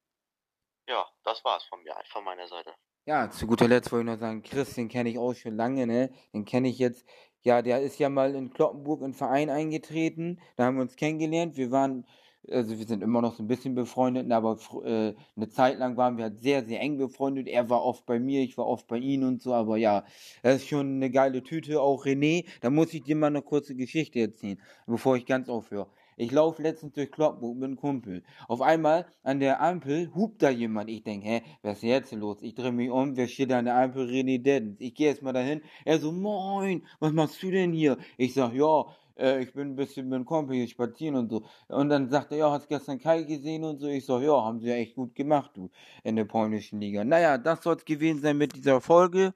[0.88, 2.74] Ja, das war's von mir, von meiner Seite.
[3.06, 5.86] Ja, zu guter Letzt wollte ich noch sagen, Chris, den kenne ich auch schon lange,
[5.86, 6.12] ne?
[6.32, 7.06] Den kenne ich jetzt,
[7.42, 11.56] ja, der ist ja mal in Kloppenburg in Verein eingetreten, da haben wir uns kennengelernt,
[11.56, 12.06] wir waren
[12.50, 16.16] also wir sind immer noch so ein bisschen befreundet, aber äh, eine Zeit lang waren
[16.16, 17.48] wir halt sehr, sehr eng befreundet.
[17.48, 20.04] Er war oft bei mir, ich war oft bei ihm und so, aber ja,
[20.42, 21.80] das ist schon eine geile Tüte.
[21.80, 25.88] Auch René, da muss ich dir mal eine kurze Geschichte erzählen, bevor ich ganz aufhöre.
[26.18, 28.22] Ich laufe letztens durch Kloppenburg mit einem Kumpel.
[28.48, 30.88] Auf einmal an der Ampel hupt da jemand.
[30.88, 32.38] Ich denke, hä, was ist jetzt los?
[32.40, 34.08] Ich drehe mich um, wer steht da an der Ampel?
[34.08, 34.80] René Deddens.
[34.80, 35.60] Ich gehe erstmal dahin.
[35.84, 37.98] Er so, moin, was machst du denn hier?
[38.16, 38.86] Ich sag, ja,
[39.18, 41.44] äh, ich bin ein bisschen mit dem Kumpel hier spazieren und so.
[41.68, 43.88] Und dann sagt er, ja, hast gestern Kai gesehen und so.
[43.88, 45.70] Ich so, ja, haben sie ja echt gut gemacht, du,
[46.04, 47.04] in der polnischen Liga.
[47.04, 49.32] Naja, das soll es gewesen sein mit dieser Folge.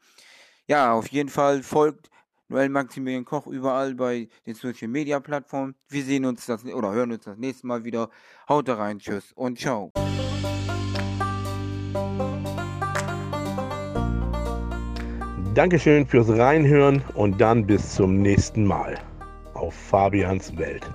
[0.66, 2.10] Ja, auf jeden Fall folgt
[2.48, 5.74] Noel Maximilian Koch überall bei den Social Media Plattformen.
[5.88, 8.10] Wir sehen uns das oder hören uns das nächste Mal wieder.
[8.48, 9.92] Haut rein, tschüss und ciao.
[15.54, 19.00] Dankeschön fürs Reinhören und dann bis zum nächsten Mal
[19.60, 20.86] auf Fabians Welt.